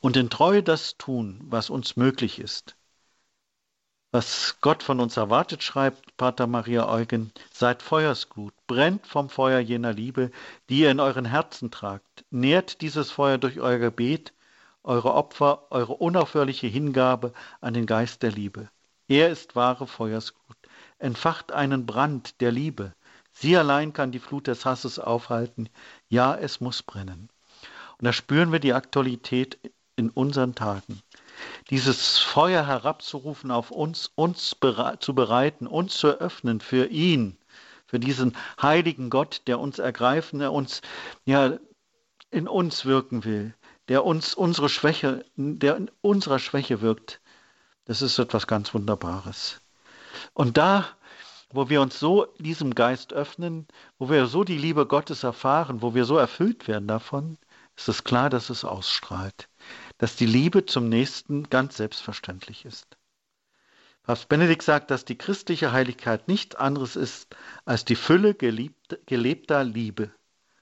Und 0.00 0.16
in 0.16 0.30
Treue 0.30 0.62
das 0.62 0.96
tun, 0.98 1.40
was 1.44 1.70
uns 1.70 1.96
möglich 1.96 2.38
ist 2.38 2.76
was 4.14 4.58
Gott 4.60 4.84
von 4.84 5.00
uns 5.00 5.16
erwartet, 5.16 5.64
schreibt 5.64 6.16
Pater 6.16 6.46
Maria 6.46 6.88
Eugen, 6.88 7.32
seid 7.52 7.82
Feuersglut, 7.82 8.54
brennt 8.68 9.08
vom 9.08 9.28
Feuer 9.28 9.58
jener 9.58 9.92
Liebe, 9.92 10.30
die 10.68 10.82
ihr 10.82 10.92
in 10.92 11.00
euren 11.00 11.24
Herzen 11.24 11.72
tragt. 11.72 12.24
Nährt 12.30 12.80
dieses 12.80 13.10
Feuer 13.10 13.38
durch 13.38 13.58
euer 13.58 13.78
Gebet, 13.78 14.32
eure 14.84 15.14
Opfer, 15.14 15.66
eure 15.70 15.94
unaufhörliche 15.94 16.68
Hingabe 16.68 17.32
an 17.60 17.74
den 17.74 17.86
Geist 17.86 18.22
der 18.22 18.30
Liebe. 18.30 18.68
Er 19.08 19.30
ist 19.30 19.56
wahre 19.56 19.88
Feuersglut. 19.88 20.58
Entfacht 21.00 21.50
einen 21.50 21.84
Brand 21.84 22.40
der 22.40 22.52
Liebe. 22.52 22.94
Sie 23.32 23.56
allein 23.56 23.92
kann 23.92 24.12
die 24.12 24.20
Flut 24.20 24.46
des 24.46 24.64
Hasses 24.64 25.00
aufhalten. 25.00 25.68
Ja, 26.08 26.36
es 26.36 26.60
muss 26.60 26.84
brennen. 26.84 27.30
Und 27.98 28.04
da 28.04 28.12
spüren 28.12 28.52
wir 28.52 28.60
die 28.60 28.74
Aktualität 28.74 29.58
in 29.96 30.08
unseren 30.10 30.54
Tagen 30.54 31.02
dieses 31.70 32.18
Feuer 32.18 32.66
herabzurufen 32.66 33.50
auf 33.50 33.70
uns, 33.70 34.10
uns 34.14 34.56
zu 35.00 35.14
bereiten, 35.14 35.66
uns 35.66 35.96
zu 35.96 36.08
öffnen 36.08 36.60
für 36.60 36.86
ihn, 36.86 37.38
für 37.86 37.98
diesen 37.98 38.36
heiligen 38.60 39.10
Gott, 39.10 39.42
der 39.46 39.58
uns 39.58 39.78
ergreifen, 39.78 40.40
der 40.40 40.52
uns 40.52 40.82
ja 41.24 41.58
in 42.30 42.48
uns 42.48 42.84
wirken 42.84 43.24
will, 43.24 43.54
der 43.88 44.04
uns 44.04 44.34
unsere 44.34 44.68
Schwäche, 44.68 45.24
der 45.36 45.76
in 45.76 45.90
unserer 46.00 46.38
Schwäche 46.38 46.80
wirkt. 46.80 47.20
Das 47.84 48.02
ist 48.02 48.18
etwas 48.18 48.46
ganz 48.46 48.74
Wunderbares. 48.74 49.60
Und 50.32 50.56
da, 50.56 50.86
wo 51.50 51.68
wir 51.68 51.80
uns 51.80 51.98
so 51.98 52.26
diesem 52.38 52.74
Geist 52.74 53.12
öffnen, 53.12 53.68
wo 53.98 54.10
wir 54.10 54.26
so 54.26 54.44
die 54.44 54.58
Liebe 54.58 54.86
Gottes 54.86 55.22
erfahren, 55.22 55.82
wo 55.82 55.94
wir 55.94 56.04
so 56.04 56.16
erfüllt 56.16 56.66
werden 56.66 56.88
davon, 56.88 57.38
ist 57.76 57.88
es 57.88 58.04
klar, 58.04 58.30
dass 58.30 58.50
es 58.50 58.64
ausstrahlt 58.64 59.48
dass 59.98 60.16
die 60.16 60.26
Liebe 60.26 60.66
zum 60.66 60.88
Nächsten 60.88 61.48
ganz 61.50 61.76
selbstverständlich 61.76 62.64
ist. 62.64 62.96
Papst 64.02 64.28
Benedikt 64.28 64.62
sagt, 64.62 64.90
dass 64.90 65.04
die 65.04 65.16
christliche 65.16 65.72
Heiligkeit 65.72 66.28
nichts 66.28 66.54
anderes 66.56 66.94
ist 66.94 67.34
als 67.64 67.84
die 67.86 67.96
Fülle 67.96 68.34
gelebter 68.34 69.64
Liebe. 69.64 70.10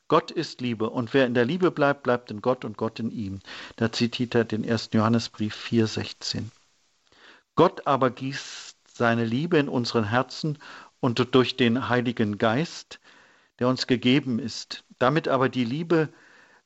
Gott 0.06 0.30
ist 0.30 0.60
Liebe 0.60 0.90
und 0.90 1.12
wer 1.14 1.26
in 1.26 1.34
der 1.34 1.44
Liebe 1.44 1.70
bleibt, 1.70 2.02
bleibt 2.02 2.30
in 2.30 2.40
Gott 2.42 2.64
und 2.64 2.76
Gott 2.76 3.00
in 3.00 3.10
ihm. 3.10 3.40
Da 3.76 3.90
zitiert 3.90 4.34
er 4.34 4.44
den 4.44 4.68
1. 4.68 4.90
Johannesbrief 4.92 5.56
4,16. 5.56 6.44
Gott 7.54 7.86
aber 7.86 8.10
gießt 8.10 8.76
seine 8.86 9.24
Liebe 9.24 9.58
in 9.58 9.68
unseren 9.68 10.04
Herzen 10.04 10.58
und 11.00 11.34
durch 11.34 11.56
den 11.56 11.88
Heiligen 11.88 12.38
Geist, 12.38 13.00
der 13.58 13.68
uns 13.68 13.86
gegeben 13.86 14.38
ist. 14.38 14.84
Damit 14.98 15.26
aber 15.28 15.48
die 15.48 15.64
Liebe 15.64 16.10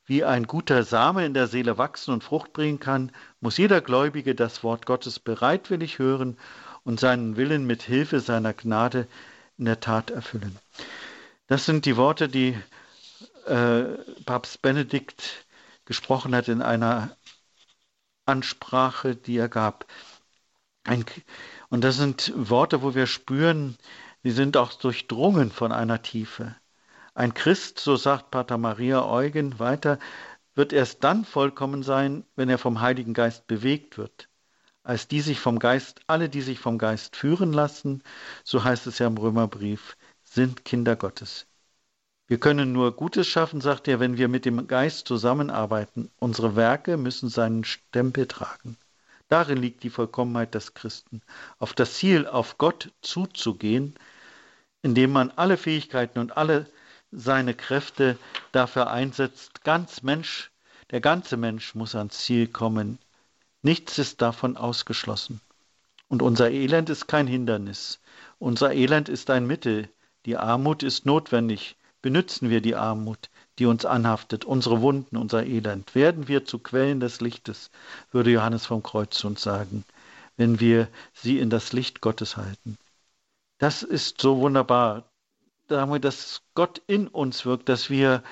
wie 0.06 0.24
ein 0.24 0.46
guter 0.46 0.84
Same 0.84 1.26
in 1.26 1.34
der 1.34 1.48
Seele 1.48 1.78
wachsen 1.78 2.14
und 2.14 2.24
Frucht 2.24 2.52
bringen 2.52 2.80
kann, 2.80 3.12
muss 3.40 3.56
jeder 3.58 3.80
Gläubige 3.80 4.34
das 4.34 4.62
Wort 4.62 4.86
Gottes 4.86 5.18
bereitwillig 5.18 5.98
hören 5.98 6.38
und 6.84 7.00
seinen 7.00 7.36
Willen 7.36 7.66
mit 7.66 7.82
Hilfe 7.82 8.20
seiner 8.20 8.54
Gnade 8.54 9.08
in 9.58 9.64
der 9.64 9.80
Tat 9.80 10.10
erfüllen. 10.10 10.56
Das 11.48 11.66
sind 11.66 11.84
die 11.84 11.96
Worte, 11.96 12.28
die 12.28 12.56
äh, 13.46 13.82
Papst 14.24 14.62
Benedikt 14.62 15.44
gesprochen 15.84 16.34
hat 16.34 16.48
in 16.48 16.62
einer 16.62 17.16
Ansprache, 18.26 19.16
die 19.16 19.36
er 19.36 19.48
gab. 19.48 19.86
Ein, 20.84 21.04
und 21.68 21.82
das 21.82 21.96
sind 21.96 22.32
Worte, 22.36 22.82
wo 22.82 22.94
wir 22.94 23.06
spüren, 23.06 23.76
die 24.22 24.30
sind 24.30 24.56
auch 24.56 24.72
durchdrungen 24.74 25.50
von 25.50 25.72
einer 25.72 26.02
Tiefe. 26.02 26.56
Ein 27.16 27.32
Christ, 27.32 27.78
so 27.78 27.96
sagt 27.96 28.30
Pater 28.30 28.58
Maria 28.58 29.02
Eugen 29.06 29.58
weiter, 29.58 29.98
wird 30.54 30.74
erst 30.74 31.02
dann 31.02 31.24
vollkommen 31.24 31.82
sein, 31.82 32.24
wenn 32.36 32.50
er 32.50 32.58
vom 32.58 32.82
Heiligen 32.82 33.14
Geist 33.14 33.46
bewegt 33.46 33.96
wird. 33.96 34.28
Als 34.82 35.08
die 35.08 35.22
sich 35.22 35.40
vom 35.40 35.58
Geist, 35.58 36.02
alle, 36.08 36.28
die 36.28 36.42
sich 36.42 36.58
vom 36.58 36.76
Geist 36.76 37.16
führen 37.16 37.54
lassen, 37.54 38.02
so 38.44 38.64
heißt 38.64 38.86
es 38.86 38.98
ja 38.98 39.06
im 39.06 39.16
Römerbrief, 39.16 39.96
sind 40.24 40.66
Kinder 40.66 40.94
Gottes. 40.94 41.46
Wir 42.26 42.38
können 42.38 42.72
nur 42.72 42.94
Gutes 42.94 43.26
schaffen, 43.26 43.62
sagt 43.62 43.88
er, 43.88 43.98
wenn 43.98 44.18
wir 44.18 44.28
mit 44.28 44.44
dem 44.44 44.66
Geist 44.66 45.08
zusammenarbeiten. 45.08 46.10
Unsere 46.18 46.54
Werke 46.54 46.98
müssen 46.98 47.30
seinen 47.30 47.64
Stempel 47.64 48.26
tragen. 48.26 48.76
Darin 49.28 49.56
liegt 49.56 49.84
die 49.84 49.90
Vollkommenheit 49.90 50.54
des 50.54 50.74
Christen, 50.74 51.22
auf 51.58 51.72
das 51.72 51.94
Ziel, 51.94 52.26
auf 52.26 52.58
Gott 52.58 52.92
zuzugehen, 53.00 53.94
indem 54.82 55.12
man 55.12 55.30
alle 55.30 55.56
Fähigkeiten 55.56 56.18
und 56.18 56.36
alle 56.36 56.66
seine 57.10 57.54
Kräfte 57.54 58.18
dafür 58.52 58.90
einsetzt. 58.90 59.64
Ganz 59.64 60.02
Mensch, 60.02 60.50
der 60.90 61.00
ganze 61.00 61.36
Mensch 61.36 61.74
muss 61.74 61.94
ans 61.94 62.18
Ziel 62.18 62.46
kommen. 62.46 62.98
Nichts 63.62 63.98
ist 63.98 64.22
davon 64.22 64.56
ausgeschlossen. 64.56 65.40
Und 66.08 66.22
unser 66.22 66.50
Elend 66.50 66.90
ist 66.90 67.08
kein 67.08 67.26
Hindernis. 67.26 68.00
Unser 68.38 68.72
Elend 68.72 69.08
ist 69.08 69.30
ein 69.30 69.46
Mittel. 69.46 69.88
Die 70.24 70.36
Armut 70.36 70.82
ist 70.82 71.06
notwendig. 71.06 71.76
Benützen 72.02 72.50
wir 72.50 72.60
die 72.60 72.76
Armut 72.76 73.28
die 73.58 73.66
uns 73.66 73.84
anhaftet, 73.84 74.44
unsere 74.44 74.82
Wunden, 74.82 75.16
unser 75.16 75.44
Elend. 75.44 75.94
Werden 75.94 76.28
wir 76.28 76.44
zu 76.44 76.58
Quellen 76.58 77.00
des 77.00 77.20
Lichtes, 77.20 77.70
würde 78.12 78.30
Johannes 78.30 78.66
vom 78.66 78.82
Kreuz 78.82 79.22
uns 79.24 79.42
sagen, 79.42 79.84
wenn 80.36 80.60
wir 80.60 80.88
sie 81.14 81.38
in 81.38 81.50
das 81.50 81.72
Licht 81.72 82.00
Gottes 82.00 82.36
halten. 82.36 82.76
Das 83.58 83.82
ist 83.82 84.20
so 84.20 84.38
wunderbar, 84.38 85.04
dass 85.68 86.42
Gott 86.54 86.82
in 86.86 87.08
uns 87.08 87.44
wirkt, 87.44 87.68
dass 87.68 87.90
wir 87.90 88.22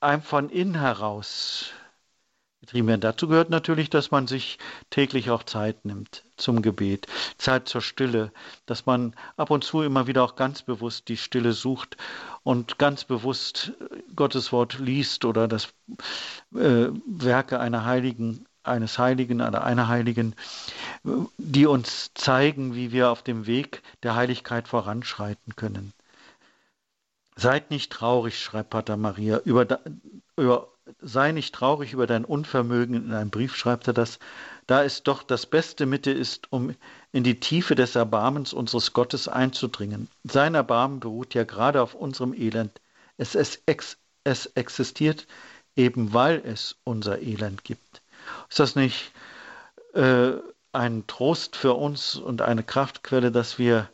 einfach 0.00 0.28
von 0.28 0.50
innen 0.50 0.78
heraus 0.78 1.70
getrieben 2.60 2.88
werden. 2.88 3.00
Dazu 3.00 3.28
gehört 3.28 3.50
natürlich, 3.50 3.90
dass 3.90 4.10
man 4.10 4.26
sich 4.26 4.58
täglich 4.90 5.30
auch 5.30 5.44
Zeit 5.44 5.84
nimmt 5.84 6.24
zum 6.36 6.62
Gebet, 6.62 7.06
Zeit 7.38 7.68
zur 7.68 7.80
Stille, 7.80 8.32
dass 8.66 8.86
man 8.86 9.14
ab 9.36 9.50
und 9.50 9.62
zu 9.62 9.82
immer 9.82 10.06
wieder 10.06 10.24
auch 10.24 10.36
ganz 10.36 10.62
bewusst 10.62 11.08
die 11.08 11.16
Stille 11.16 11.52
sucht 11.52 11.96
und 12.42 12.78
ganz 12.78 13.04
bewusst 13.04 13.72
Gottes 14.14 14.52
Wort 14.52 14.78
liest 14.78 15.24
oder 15.24 15.48
das 15.48 15.68
äh, 16.54 16.88
Werke 17.06 17.60
einer 17.60 17.84
Heiligen, 17.84 18.46
eines 18.64 18.98
Heiligen 18.98 19.40
oder 19.40 19.64
einer 19.64 19.88
Heiligen, 19.88 20.34
die 21.38 21.66
uns 21.66 22.10
zeigen, 22.14 22.74
wie 22.74 22.90
wir 22.90 23.10
auf 23.10 23.22
dem 23.22 23.46
Weg 23.46 23.82
der 24.02 24.16
Heiligkeit 24.16 24.66
voranschreiten 24.66 25.54
können. 25.54 25.92
Seid 27.36 27.70
nicht 27.70 27.92
traurig, 27.92 28.42
schreibt 28.42 28.70
Pater 28.70 28.96
Maria, 28.96 29.38
über, 29.44 29.80
über 30.36 30.68
sei 31.00 31.32
nicht 31.32 31.54
traurig 31.54 31.92
über 31.92 32.06
dein 32.06 32.24
Unvermögen, 32.24 32.94
in 32.94 33.12
einem 33.12 33.30
Brief 33.30 33.56
schreibt 33.56 33.86
er 33.88 33.92
das, 33.92 34.18
da 34.66 34.82
es 34.82 35.02
doch 35.02 35.22
das 35.22 35.46
beste 35.46 35.84
Mittel 35.86 36.16
ist, 36.16 36.50
um 36.50 36.74
in 37.12 37.24
die 37.24 37.40
Tiefe 37.40 37.74
des 37.74 37.94
Erbarmens 37.94 38.52
unseres 38.52 38.92
Gottes 38.92 39.28
einzudringen. 39.28 40.08
Sein 40.24 40.54
Erbarmen 40.54 41.00
beruht 41.00 41.34
ja 41.34 41.44
gerade 41.44 41.82
auf 41.82 41.94
unserem 41.94 42.32
Elend. 42.34 42.80
Es, 43.16 43.34
es, 43.34 43.60
es 44.24 44.46
existiert 44.54 45.26
eben, 45.76 46.12
weil 46.12 46.42
es 46.44 46.76
unser 46.84 47.20
Elend 47.20 47.64
gibt. 47.64 48.02
Ist 48.48 48.60
das 48.60 48.76
nicht 48.76 49.12
äh, 49.94 50.32
ein 50.72 51.06
Trost 51.06 51.56
für 51.56 51.74
uns 51.74 52.16
und 52.16 52.42
eine 52.42 52.62
Kraftquelle, 52.62 53.30
dass 53.30 53.58
wir 53.58 53.88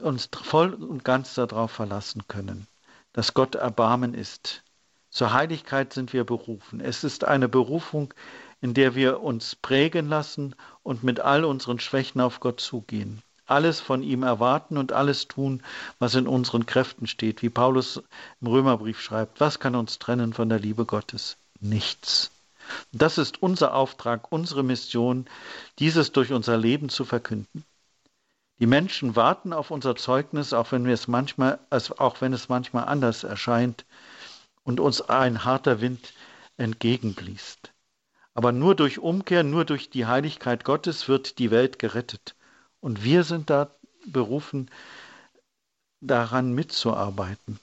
uns 0.00 0.28
voll 0.32 0.74
und 0.74 1.04
ganz 1.04 1.34
darauf 1.34 1.70
verlassen 1.70 2.26
können, 2.28 2.66
dass 3.12 3.34
Gott 3.34 3.54
Erbarmen 3.54 4.14
ist, 4.14 4.62
zur 5.10 5.32
Heiligkeit 5.32 5.92
sind 5.92 6.12
wir 6.12 6.24
berufen. 6.24 6.80
Es 6.80 7.02
ist 7.02 7.24
eine 7.24 7.48
Berufung, 7.48 8.14
in 8.60 8.74
der 8.74 8.94
wir 8.94 9.20
uns 9.20 9.56
prägen 9.56 10.08
lassen 10.08 10.54
und 10.82 11.02
mit 11.02 11.18
all 11.18 11.44
unseren 11.44 11.80
Schwächen 11.80 12.20
auf 12.20 12.38
Gott 12.38 12.60
zugehen. 12.60 13.22
Alles 13.46 13.80
von 13.80 14.04
ihm 14.04 14.22
erwarten 14.22 14.76
und 14.78 14.92
alles 14.92 15.26
tun, 15.26 15.64
was 15.98 16.14
in 16.14 16.28
unseren 16.28 16.66
Kräften 16.66 17.08
steht, 17.08 17.42
wie 17.42 17.50
Paulus 17.50 18.00
im 18.40 18.46
Römerbrief 18.46 19.00
schreibt. 19.00 19.40
Was 19.40 19.58
kann 19.58 19.74
uns 19.74 19.98
trennen 19.98 20.32
von 20.32 20.48
der 20.48 20.60
Liebe 20.60 20.84
Gottes? 20.84 21.36
Nichts. 21.58 22.30
Das 22.92 23.18
ist 23.18 23.42
unser 23.42 23.74
Auftrag, 23.74 24.30
unsere 24.30 24.62
Mission, 24.62 25.26
dieses 25.80 26.12
durch 26.12 26.32
unser 26.32 26.56
Leben 26.56 26.88
zu 26.88 27.04
verkünden. 27.04 27.64
Die 28.60 28.66
Menschen 28.66 29.16
warten 29.16 29.54
auf 29.54 29.70
unser 29.70 29.96
Zeugnis, 29.96 30.52
auch 30.52 30.70
wenn, 30.70 30.84
wir 30.84 30.92
es 30.92 31.08
manchmal, 31.08 31.58
auch 31.70 32.20
wenn 32.20 32.34
es 32.34 32.50
manchmal 32.50 32.84
anders 32.84 33.24
erscheint 33.24 33.86
und 34.64 34.80
uns 34.80 35.00
ein 35.00 35.44
harter 35.44 35.80
Wind 35.80 36.12
entgegenbliest. 36.58 37.72
Aber 38.34 38.52
nur 38.52 38.74
durch 38.74 38.98
Umkehr, 38.98 39.44
nur 39.44 39.64
durch 39.64 39.88
die 39.88 40.06
Heiligkeit 40.06 40.64
Gottes 40.64 41.08
wird 41.08 41.38
die 41.38 41.50
Welt 41.50 41.78
gerettet. 41.78 42.36
Und 42.80 43.02
wir 43.02 43.24
sind 43.24 43.48
da 43.48 43.70
berufen, 44.06 44.70
daran 46.02 46.52
mitzuarbeiten. 46.52 47.58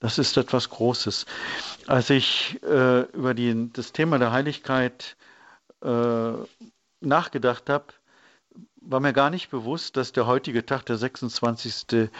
Das 0.00 0.18
ist 0.18 0.36
etwas 0.36 0.70
Großes. 0.70 1.26
Als 1.86 2.10
ich 2.10 2.58
äh, 2.62 3.02
über 3.12 3.34
die, 3.34 3.70
das 3.72 3.92
Thema 3.92 4.18
der 4.18 4.32
Heiligkeit 4.32 5.16
äh, 5.82 6.32
nachgedacht 7.00 7.68
habe, 7.70 7.92
war 8.80 9.00
mir 9.00 9.12
gar 9.12 9.30
nicht 9.30 9.50
bewusst, 9.50 9.96
dass 9.96 10.12
der 10.12 10.26
heutige 10.26 10.66
Tag, 10.66 10.86
der 10.86 10.96
26. 10.98 12.10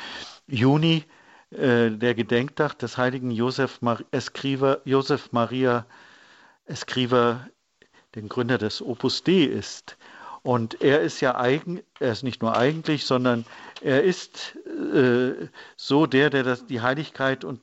Juni, 0.46 1.04
äh, 1.50 1.90
der 1.90 2.14
Gedenktag 2.14 2.78
des 2.78 2.96
heiligen 2.96 3.30
Josef, 3.30 3.82
Mar 3.82 4.00
Escriva, 4.10 4.78
Josef 4.84 5.32
Maria 5.32 5.86
Escriva, 6.66 7.46
den 8.14 8.28
Gründer 8.28 8.58
des 8.58 8.82
Opus 8.82 9.22
Dei 9.22 9.44
ist. 9.44 9.96
Und 10.42 10.80
er 10.80 11.00
ist 11.02 11.20
ja 11.20 11.38
eigen, 11.38 11.82
er 12.00 12.12
ist 12.12 12.24
nicht 12.24 12.42
nur 12.42 12.56
eigentlich, 12.56 13.06
sondern 13.06 13.44
er 13.80 14.02
ist 14.02 14.56
äh, 14.66 15.48
so 15.76 16.06
der, 16.06 16.30
der 16.30 16.42
das, 16.42 16.66
die 16.66 16.80
Heiligkeit 16.80 17.44
und 17.44 17.60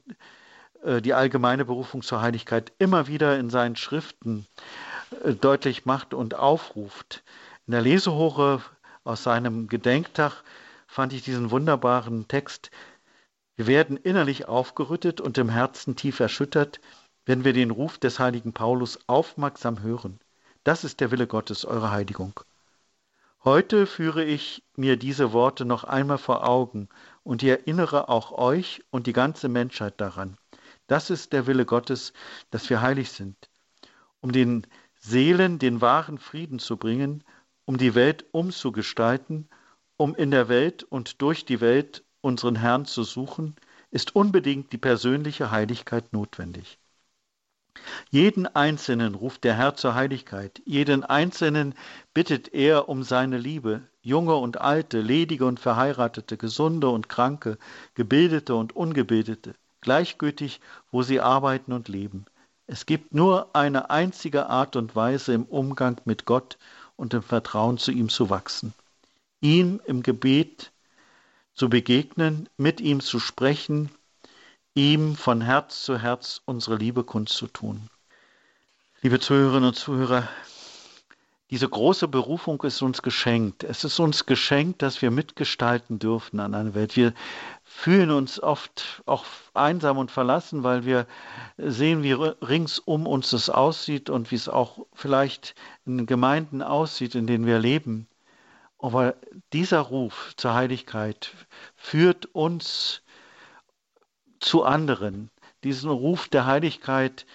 äh, 0.83 1.01
die 1.01 1.13
allgemeine 1.13 1.65
Berufung 1.65 2.01
zur 2.01 2.21
Heiligkeit 2.21 2.71
immer 2.79 3.07
wieder 3.07 3.37
in 3.37 3.49
seinen 3.49 3.75
Schriften 3.75 4.47
äh, 5.25 5.33
deutlich 5.33 5.85
macht 5.85 6.13
und 6.13 6.35
aufruft. 6.35 7.23
In 7.69 7.73
der 7.73 7.81
Lesehoche 7.83 8.63
aus 9.03 9.21
seinem 9.21 9.67
Gedenktag 9.67 10.41
fand 10.87 11.13
ich 11.13 11.21
diesen 11.21 11.51
wunderbaren 11.51 12.27
Text, 12.27 12.71
wir 13.57 13.67
werden 13.67 13.95
innerlich 13.95 14.47
aufgerüttet 14.47 15.21
und 15.21 15.37
im 15.37 15.49
Herzen 15.49 15.95
tief 15.95 16.19
erschüttert, 16.19 16.81
wenn 17.27 17.43
wir 17.43 17.53
den 17.53 17.69
Ruf 17.69 17.99
des 17.99 18.17
heiligen 18.17 18.53
Paulus 18.53 18.97
aufmerksam 19.05 19.83
hören. 19.83 20.19
Das 20.63 20.83
ist 20.83 20.99
der 20.99 21.11
Wille 21.11 21.27
Gottes, 21.27 21.63
eure 21.63 21.91
Heiligung. 21.91 22.39
Heute 23.43 23.85
führe 23.85 24.23
ich 24.25 24.63
mir 24.75 24.97
diese 24.97 25.31
Worte 25.31 25.63
noch 25.63 25.83
einmal 25.83 26.17
vor 26.17 26.49
Augen 26.49 26.89
und 27.21 27.43
erinnere 27.43 28.09
auch 28.09 28.31
euch 28.31 28.83
und 28.89 29.05
die 29.05 29.13
ganze 29.13 29.47
Menschheit 29.47 30.01
daran. 30.01 30.39
Das 30.87 31.11
ist 31.11 31.33
der 31.33 31.45
Wille 31.45 31.67
Gottes, 31.67 32.13
dass 32.49 32.67
wir 32.71 32.81
heilig 32.81 33.11
sind, 33.11 33.37
um 34.21 34.31
den 34.31 34.65
Seelen 34.97 35.59
den 35.59 35.81
wahren 35.81 36.17
Frieden 36.17 36.57
zu 36.57 36.75
bringen, 36.75 37.23
um 37.69 37.77
die 37.77 37.93
Welt 37.93 38.25
umzugestalten, 38.31 39.47
um 39.95 40.15
in 40.15 40.31
der 40.31 40.49
Welt 40.49 40.81
und 40.81 41.21
durch 41.21 41.45
die 41.45 41.61
Welt 41.61 42.03
unseren 42.19 42.55
Herrn 42.55 42.85
zu 42.85 43.03
suchen, 43.03 43.55
ist 43.91 44.15
unbedingt 44.15 44.73
die 44.73 44.79
persönliche 44.79 45.51
Heiligkeit 45.51 46.11
notwendig. 46.11 46.79
Jeden 48.09 48.47
Einzelnen 48.47 49.13
ruft 49.13 49.43
der 49.43 49.53
Herr 49.53 49.75
zur 49.75 49.93
Heiligkeit, 49.93 50.63
jeden 50.65 51.03
Einzelnen 51.03 51.75
bittet 52.15 52.55
er 52.55 52.89
um 52.89 53.03
seine 53.03 53.37
Liebe, 53.37 53.83
junge 54.01 54.33
und 54.33 54.59
alte, 54.59 54.99
ledige 54.99 55.45
und 55.45 55.59
verheiratete, 55.59 56.37
gesunde 56.37 56.89
und 56.89 57.07
kranke, 57.07 57.59
gebildete 57.93 58.55
und 58.55 58.75
ungebildete, 58.75 59.53
gleichgültig, 59.81 60.59
wo 60.91 61.03
sie 61.03 61.19
arbeiten 61.19 61.73
und 61.73 61.87
leben. 61.87 62.25
Es 62.65 62.87
gibt 62.87 63.13
nur 63.13 63.55
eine 63.55 63.91
einzige 63.91 64.47
Art 64.47 64.75
und 64.75 64.95
Weise 64.95 65.33
im 65.33 65.43
Umgang 65.43 66.01
mit 66.05 66.25
Gott 66.25 66.57
und 66.99 67.13
im 67.13 67.23
Vertrauen 67.23 67.77
zu 67.77 67.91
ihm 67.91 68.09
zu 68.09 68.29
wachsen. 68.29 68.73
Ihm 69.39 69.79
im 69.85 70.03
Gebet 70.03 70.71
zu 71.53 71.69
begegnen, 71.69 72.49
mit 72.57 72.81
ihm 72.81 72.99
zu 72.99 73.19
sprechen, 73.19 73.89
ihm 74.73 75.15
von 75.15 75.39
Herz 75.39 75.83
zu 75.83 75.97
Herz 75.97 76.41
unsere 76.43 76.75
Liebe 76.75 77.05
kundzutun. 77.05 77.89
Liebe 79.01 79.21
Zuhörerinnen 79.21 79.69
und 79.69 79.75
Zuhörer, 79.75 80.27
diese 81.51 81.69
große 81.69 82.09
Berufung 82.09 82.61
ist 82.63 82.81
uns 82.81 83.01
geschenkt. 83.01 83.63
Es 83.63 83.85
ist 83.85 83.99
uns 83.99 84.25
geschenkt, 84.25 84.81
dass 84.81 85.01
wir 85.01 85.09
mitgestalten 85.09 85.99
dürfen 85.99 86.41
an 86.41 86.53
einer 86.53 86.75
Welt. 86.75 86.97
Wir 86.97 87.13
fühlen 87.79 88.11
uns 88.11 88.43
oft 88.43 89.01
auch 89.05 89.23
einsam 89.53 89.97
und 89.97 90.11
verlassen, 90.11 90.63
weil 90.63 90.83
wir 90.83 91.07
sehen, 91.57 92.03
wie 92.03 92.11
rings 92.11 92.77
um 92.77 93.07
uns 93.07 93.31
es 93.31 93.49
aussieht 93.49 94.09
und 94.09 94.31
wie 94.31 94.35
es 94.35 94.49
auch 94.49 94.85
vielleicht 94.93 95.55
in 95.85 96.05
Gemeinden 96.05 96.61
aussieht, 96.61 97.15
in 97.15 97.25
denen 97.25 97.45
wir 97.45 97.57
leben. 97.57 98.05
Aber 98.79 99.15
dieser 99.53 99.79
Ruf 99.79 100.33
zur 100.35 100.55
Heiligkeit 100.55 101.33
führt 101.77 102.25
uns 102.25 103.01
zu 104.41 104.65
anderen. 104.65 105.31
Diesen 105.63 105.89
Ruf 105.89 106.27
der 106.27 106.45
Heiligkeit 106.45 107.25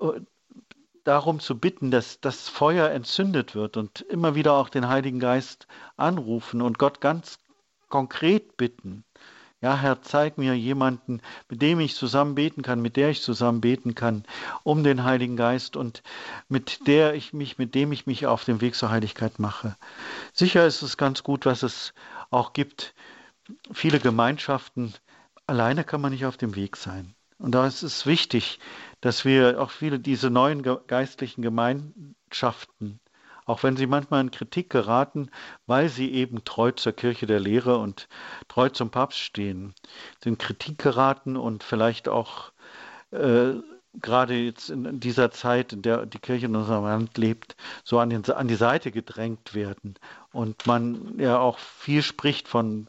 äh, 0.00 0.20
darum 1.02 1.40
zu 1.40 1.58
bitten, 1.58 1.90
dass 1.90 2.20
das 2.20 2.48
Feuer 2.48 2.90
entzündet 2.90 3.56
wird 3.56 3.76
und 3.76 4.02
immer 4.02 4.36
wieder 4.36 4.52
auch 4.52 4.68
den 4.68 4.86
Heiligen 4.86 5.18
Geist 5.18 5.66
anrufen 5.96 6.62
und 6.62 6.78
Gott 6.78 7.00
ganz 7.00 7.40
konkret 7.88 8.56
bitten. 8.56 9.04
Ja, 9.62 9.76
Herr, 9.76 10.00
zeig 10.00 10.38
mir 10.38 10.54
jemanden, 10.54 11.20
mit 11.50 11.60
dem 11.60 11.80
ich 11.80 11.94
zusammen 11.94 12.34
beten 12.34 12.62
kann, 12.62 12.80
mit 12.80 12.96
der 12.96 13.10
ich 13.10 13.20
zusammen 13.20 13.60
beten 13.60 13.94
kann, 13.94 14.24
um 14.62 14.82
den 14.84 15.04
Heiligen 15.04 15.36
Geist 15.36 15.76
und 15.76 16.02
mit 16.48 16.86
der 16.86 17.14
ich 17.14 17.34
mich, 17.34 17.58
mit 17.58 17.74
dem 17.74 17.92
ich 17.92 18.06
mich 18.06 18.26
auf 18.26 18.44
den 18.44 18.62
Weg 18.62 18.74
zur 18.74 18.90
Heiligkeit 18.90 19.38
mache. 19.38 19.76
Sicher 20.32 20.66
ist 20.66 20.80
es 20.80 20.96
ganz 20.96 21.22
gut, 21.22 21.44
was 21.44 21.62
es 21.62 21.92
auch 22.30 22.54
gibt. 22.54 22.94
Viele 23.70 24.00
Gemeinschaften, 24.00 24.94
alleine 25.46 25.84
kann 25.84 26.00
man 26.00 26.12
nicht 26.12 26.24
auf 26.24 26.38
dem 26.38 26.56
Weg 26.56 26.76
sein. 26.78 27.14
Und 27.36 27.52
da 27.52 27.66
ist 27.66 27.82
es 27.82 28.06
wichtig, 28.06 28.60
dass 29.02 29.26
wir 29.26 29.60
auch 29.60 29.70
viele 29.70 29.98
diese 29.98 30.30
neuen 30.30 30.62
geistlichen 30.62 31.42
Gemeinschaften, 31.42 33.00
auch 33.46 33.62
wenn 33.62 33.76
sie 33.76 33.86
manchmal 33.86 34.20
in 34.20 34.30
Kritik 34.30 34.70
geraten, 34.70 35.30
weil 35.66 35.88
sie 35.88 36.12
eben 36.12 36.44
treu 36.44 36.72
zur 36.72 36.92
Kirche 36.92 37.26
der 37.26 37.40
Lehre 37.40 37.78
und 37.78 38.08
treu 38.48 38.68
zum 38.68 38.90
Papst 38.90 39.18
stehen, 39.18 39.74
sind 40.22 40.38
Kritik 40.38 40.78
geraten 40.78 41.36
und 41.36 41.62
vielleicht 41.62 42.08
auch 42.08 42.52
äh, 43.10 43.54
gerade 43.94 44.34
jetzt 44.34 44.70
in 44.70 45.00
dieser 45.00 45.30
Zeit, 45.30 45.72
in 45.72 45.82
der 45.82 46.06
die 46.06 46.18
Kirche 46.18 46.46
in 46.46 46.56
unserem 46.56 46.84
Land 46.84 47.18
lebt, 47.18 47.56
so 47.84 47.98
an, 47.98 48.10
den, 48.10 48.24
an 48.30 48.48
die 48.48 48.54
Seite 48.54 48.92
gedrängt 48.92 49.54
werden. 49.54 49.94
Und 50.32 50.66
man 50.66 51.18
ja 51.18 51.38
auch 51.38 51.58
viel 51.58 52.02
spricht 52.02 52.46
von 52.46 52.86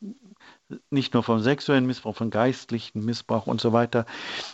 nicht 0.89 1.13
nur 1.13 1.23
vom 1.23 1.39
sexuellen 1.39 1.85
Missbrauch, 1.85 2.15
von 2.15 2.29
geistlichen 2.29 3.03
Missbrauch 3.03 3.47
und 3.47 3.59
so 3.59 3.73
weiter. 3.73 4.05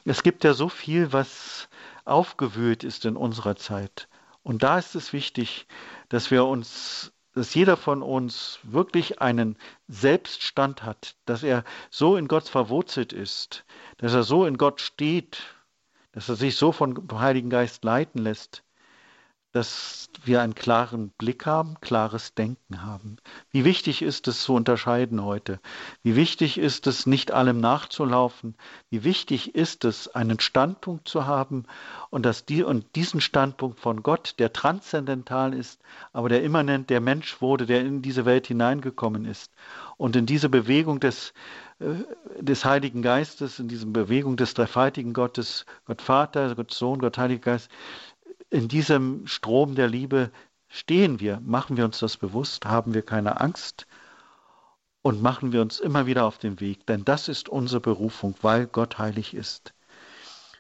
Es 0.06 0.24
gibt 0.24 0.44
ja 0.44 0.54
so 0.54 0.70
viel, 0.70 1.14
was 1.14 1.70
aufgewühlt 2.06 2.84
ist 2.84 3.06
in 3.06 3.16
unserer 3.16 3.56
Zeit. 3.56 4.08
Und 4.48 4.64
da 4.64 4.78
ist 4.78 4.96
es 4.96 5.12
wichtig, 5.12 5.68
dass 6.08 6.32
wir 6.32 6.46
uns, 6.46 7.12
dass 7.34 7.54
jeder 7.54 7.76
von 7.76 8.02
uns 8.02 8.60
wirklich 8.64 9.20
einen 9.20 9.58
Selbststand 9.90 10.84
hat, 10.84 11.18
dass 11.26 11.44
er 11.44 11.66
so 11.90 12.16
in 12.16 12.30
Gott 12.30 12.48
verwurzelt 12.48 13.12
ist, 13.12 13.66
dass 13.98 14.14
er 14.14 14.24
so 14.24 14.46
in 14.46 14.58
Gott 14.58 14.80
steht, 14.80 15.44
dass 16.14 16.30
er 16.30 16.38
sich 16.38 16.56
so 16.56 16.72
vom 16.72 17.10
Heiligen 17.12 17.50
Geist 17.50 17.84
leiten 17.84 18.20
lässt, 18.24 18.64
dass 19.52 20.10
wir 20.24 20.42
einen 20.42 20.56
klaren 20.56 21.10
Blick 21.18 21.46
haben, 21.46 21.78
klares 21.82 22.34
Denken 22.34 22.84
haben. 22.84 23.18
Wie 23.52 23.66
wichtig 23.66 24.02
ist 24.02 24.28
es 24.28 24.42
zu 24.42 24.54
unterscheiden 24.54 25.24
heute? 25.24 25.60
Wie 26.04 26.16
wichtig 26.16 26.58
ist 26.58 26.86
es, 26.88 27.06
nicht 27.06 27.32
allem 27.32 27.60
nachzulaufen? 27.60 28.56
Wie 28.90 29.04
wichtig 29.04 29.56
ist 29.56 29.86
es, 29.86 30.08
einen 30.10 30.40
Standpunkt 30.40 31.08
zu 31.08 31.26
haben 31.26 31.66
und, 32.10 32.26
dass 32.26 32.46
die, 32.46 32.64
und 32.64 32.96
diesen 32.96 33.22
Standpunkt 33.22 33.80
von 33.80 34.04
Gott, 34.04 34.36
der 34.40 34.54
transzendental 34.54 35.54
ist, 35.54 35.82
aber 36.14 36.30
der 36.30 36.44
immanent 36.44 36.90
der 36.90 37.02
Mensch 37.02 37.42
wurde, 37.42 37.66
der 37.66 37.82
in 37.82 38.02
diese 38.02 38.26
Welt 38.26 38.48
hineingekommen 38.48 39.26
ist 39.26 39.52
und 39.98 40.16
in 40.16 40.26
diese 40.26 40.50
Bewegung 40.50 41.00
des, 41.00 41.34
äh, 41.80 41.96
des 42.40 42.66
Heiligen 42.66 43.02
Geistes, 43.02 43.60
in 43.60 43.68
diese 43.68 43.86
Bewegung 43.86 44.38
des 44.38 44.54
dreifaltigen 44.54 45.14
Gottes, 45.14 45.66
Gott 45.86 46.02
Vater, 46.02 46.56
Gott 46.56 46.74
Sohn, 46.74 47.00
Gott 47.00 47.18
Heiliger 47.18 47.52
Geist, 47.52 47.70
in 48.50 48.68
diesem 48.68 49.28
Strom 49.28 49.76
der 49.76 49.88
Liebe 49.88 50.32
stehen 50.70 51.20
wir, 51.20 51.40
machen 51.42 51.78
wir 51.78 51.86
uns 51.86 52.00
das 52.00 52.18
bewusst, 52.18 52.66
haben 52.66 52.94
wir 52.94 53.02
keine 53.02 53.42
Angst 53.42 53.88
und 55.02 55.22
machen 55.22 55.52
wir 55.52 55.62
uns 55.62 55.80
immer 55.80 56.06
wieder 56.06 56.26
auf 56.26 56.38
den 56.38 56.60
Weg, 56.60 56.86
denn 56.86 57.04
das 57.06 57.28
ist 57.28 57.50
unsere 57.50 57.82
Berufung, 57.82 58.36
weil 58.42 58.68
Gott 58.68 58.98
heilig 58.98 59.34
ist. 59.34 59.74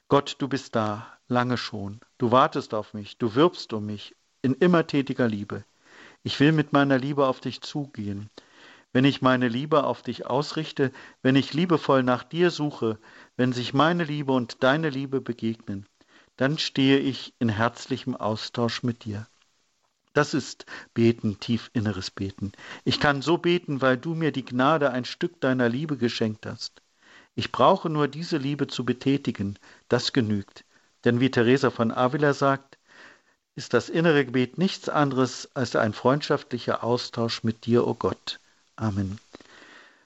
Gott, 0.09 0.35
du 0.39 0.47
bist 0.47 0.75
da, 0.75 1.07
lange 1.27 1.57
schon, 1.57 1.99
du 2.17 2.31
wartest 2.31 2.73
auf 2.73 2.93
mich, 2.93 3.17
du 3.17 3.35
wirbst 3.35 3.73
um 3.73 3.85
mich 3.85 4.15
in 4.41 4.53
immer 4.53 4.87
tätiger 4.87 5.27
Liebe. 5.27 5.63
Ich 6.23 6.39
will 6.39 6.51
mit 6.51 6.73
meiner 6.73 6.97
Liebe 6.97 7.25
auf 7.27 7.39
dich 7.39 7.61
zugehen. 7.61 8.29
Wenn 8.93 9.05
ich 9.05 9.21
meine 9.21 9.47
Liebe 9.49 9.83
auf 9.83 10.01
dich 10.01 10.25
ausrichte, 10.25 10.91
wenn 11.21 11.35
ich 11.35 11.53
liebevoll 11.53 12.03
nach 12.03 12.23
dir 12.23 12.51
suche, 12.51 12.99
wenn 13.35 13.53
sich 13.53 13.73
meine 13.73 14.05
Liebe 14.05 14.31
und 14.31 14.63
deine 14.63 14.89
Liebe 14.89 15.19
begegnen, 15.21 15.85
dann 16.37 16.57
stehe 16.57 16.99
ich 16.99 17.33
in 17.39 17.49
herzlichem 17.49 18.15
Austausch 18.15 18.83
mit 18.83 19.05
dir. 19.05 19.27
Das 20.13 20.33
ist 20.33 20.65
Beten, 20.93 21.39
tief 21.39 21.69
inneres 21.73 22.09
Beten. 22.09 22.51
Ich 22.85 22.99
kann 22.99 23.21
so 23.21 23.37
beten, 23.37 23.81
weil 23.81 23.97
du 23.97 24.15
mir 24.15 24.31
die 24.31 24.45
Gnade, 24.45 24.91
ein 24.91 25.05
Stück 25.05 25.39
deiner 25.41 25.69
Liebe 25.69 25.97
geschenkt 25.97 26.45
hast. 26.45 26.81
Ich 27.35 27.51
brauche 27.51 27.89
nur 27.89 28.07
diese 28.07 28.37
Liebe 28.37 28.65
zu 28.65 28.83
betätigen, 28.83 29.59
das 29.89 30.13
genügt. 30.13 30.63
Denn 31.05 31.19
wie 31.19 31.29
Teresa 31.29 31.69
von 31.69 31.91
Avila 31.91 32.33
sagt, 32.33 32.79
ist 33.55 33.73
das 33.73 33.89
innere 33.89 34.25
Gebet 34.25 34.57
nichts 34.57 34.89
anderes 34.89 35.49
als 35.53 35.75
ein 35.75 35.93
freundschaftlicher 35.93 36.83
Austausch 36.83 37.43
mit 37.43 37.65
dir, 37.65 37.85
o 37.85 37.91
oh 37.91 37.93
Gott. 37.93 38.39
Amen. 38.75 39.19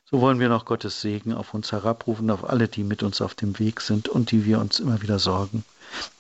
So 0.10 0.20
wollen 0.20 0.40
wir 0.40 0.50
noch 0.50 0.66
Gottes 0.66 1.00
Segen 1.00 1.34
auf 1.34 1.54
uns 1.54 1.72
herabrufen, 1.72 2.30
auf 2.32 2.50
alle, 2.50 2.68
die 2.68 2.84
mit 2.84 3.02
uns 3.02 3.22
auf 3.22 3.34
dem 3.34 3.58
Weg 3.60 3.80
sind 3.80 4.10
und 4.10 4.32
die 4.32 4.46
wir 4.46 4.60
uns 4.60 4.82
immer 4.82 5.02
wieder 5.02 5.20
sorgen. 5.20 5.64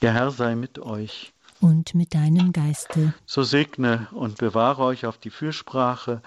Der 0.01 0.13
Herr 0.13 0.31
sei 0.31 0.55
mit 0.55 0.79
euch. 0.79 1.33
Und 1.59 1.93
mit 1.93 2.13
deinem 2.13 2.53
Geiste. 2.53 3.13
So 3.25 3.43
segne 3.43 4.07
und 4.11 4.37
bewahre 4.37 4.83
euch 4.83 5.05
auf 5.05 5.17
die 5.17 5.29
Fürsprache 5.29 6.21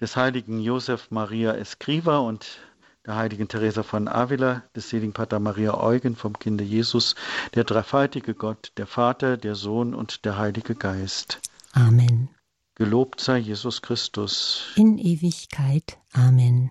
des 0.00 0.16
heiligen 0.16 0.60
Josef 0.60 1.10
Maria 1.10 1.52
Escriva 1.54 2.18
und 2.18 2.58
der 3.06 3.16
heiligen 3.16 3.48
Teresa 3.48 3.82
von 3.82 4.08
Avila, 4.08 4.62
des 4.76 4.90
seligen 4.90 5.12
Pater 5.12 5.40
Maria 5.40 5.74
Eugen 5.74 6.14
vom 6.16 6.38
Kinde 6.38 6.64
Jesus, 6.64 7.14
der 7.54 7.64
dreifaltige 7.64 8.34
Gott, 8.34 8.72
der 8.76 8.86
Vater, 8.86 9.36
der 9.36 9.54
Sohn 9.54 9.94
und 9.94 10.24
der 10.24 10.38
Heilige 10.38 10.74
Geist. 10.74 11.40
Amen. 11.72 12.28
Gelobt 12.74 13.20
sei 13.20 13.38
Jesus 13.38 13.82
Christus. 13.82 14.72
In 14.76 14.98
Ewigkeit. 14.98 15.98
Amen. 16.12 16.70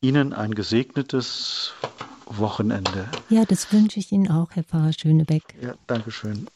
Ihnen 0.00 0.32
ein 0.32 0.54
gesegnetes 0.54 1.72
Wochenende. 2.28 3.08
Ja, 3.28 3.44
das 3.44 3.72
wünsche 3.72 3.98
ich 3.98 4.12
Ihnen 4.12 4.30
auch, 4.30 4.50
Herr 4.52 4.64
Pfarrer 4.64 4.92
Schönebeck. 4.92 5.42
Ja, 5.60 5.74
danke 5.86 6.10
schön. 6.10 6.46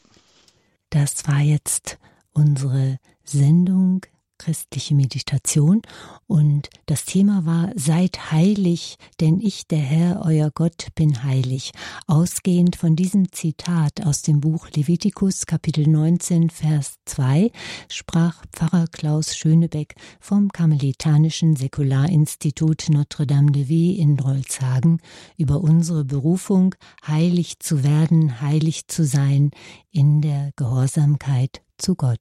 Das 0.89 1.27
war 1.27 1.39
jetzt 1.39 1.97
unsere 2.33 2.99
Sendung 3.23 4.05
christliche 4.43 4.93
Meditation 4.93 5.81
und 6.27 6.69
das 6.85 7.05
Thema 7.05 7.45
war 7.45 7.71
Seid 7.75 8.33
heilig, 8.33 8.97
denn 9.21 9.39
ich, 9.39 9.67
der 9.67 9.79
Herr, 9.79 10.21
euer 10.25 10.51
Gott, 10.53 10.87
bin 10.95 11.23
heilig. 11.23 11.71
Ausgehend 12.07 12.75
von 12.75 12.97
diesem 12.97 13.31
Zitat 13.31 14.05
aus 14.05 14.21
dem 14.21 14.41
Buch 14.41 14.67
Levitikus 14.75 15.45
Kapitel 15.45 15.87
19 15.87 16.49
Vers 16.49 16.95
2 17.05 17.51
sprach 17.87 18.43
Pfarrer 18.51 18.87
Klaus 18.91 19.37
Schönebeck 19.37 19.95
vom 20.19 20.49
Karmelitanischen 20.49 21.55
Säkularinstitut 21.55 22.89
Notre 22.89 23.25
Dame 23.25 23.53
de 23.53 23.69
Vie 23.69 23.97
in 23.97 24.17
Drolshagen 24.17 24.99
über 25.37 25.61
unsere 25.61 26.03
Berufung, 26.03 26.75
heilig 27.07 27.59
zu 27.59 27.85
werden, 27.85 28.41
heilig 28.41 28.89
zu 28.89 29.05
sein 29.05 29.51
in 29.89 30.19
der 30.21 30.51
Gehorsamkeit 30.57 31.61
zu 31.77 31.95
Gott. 31.95 32.19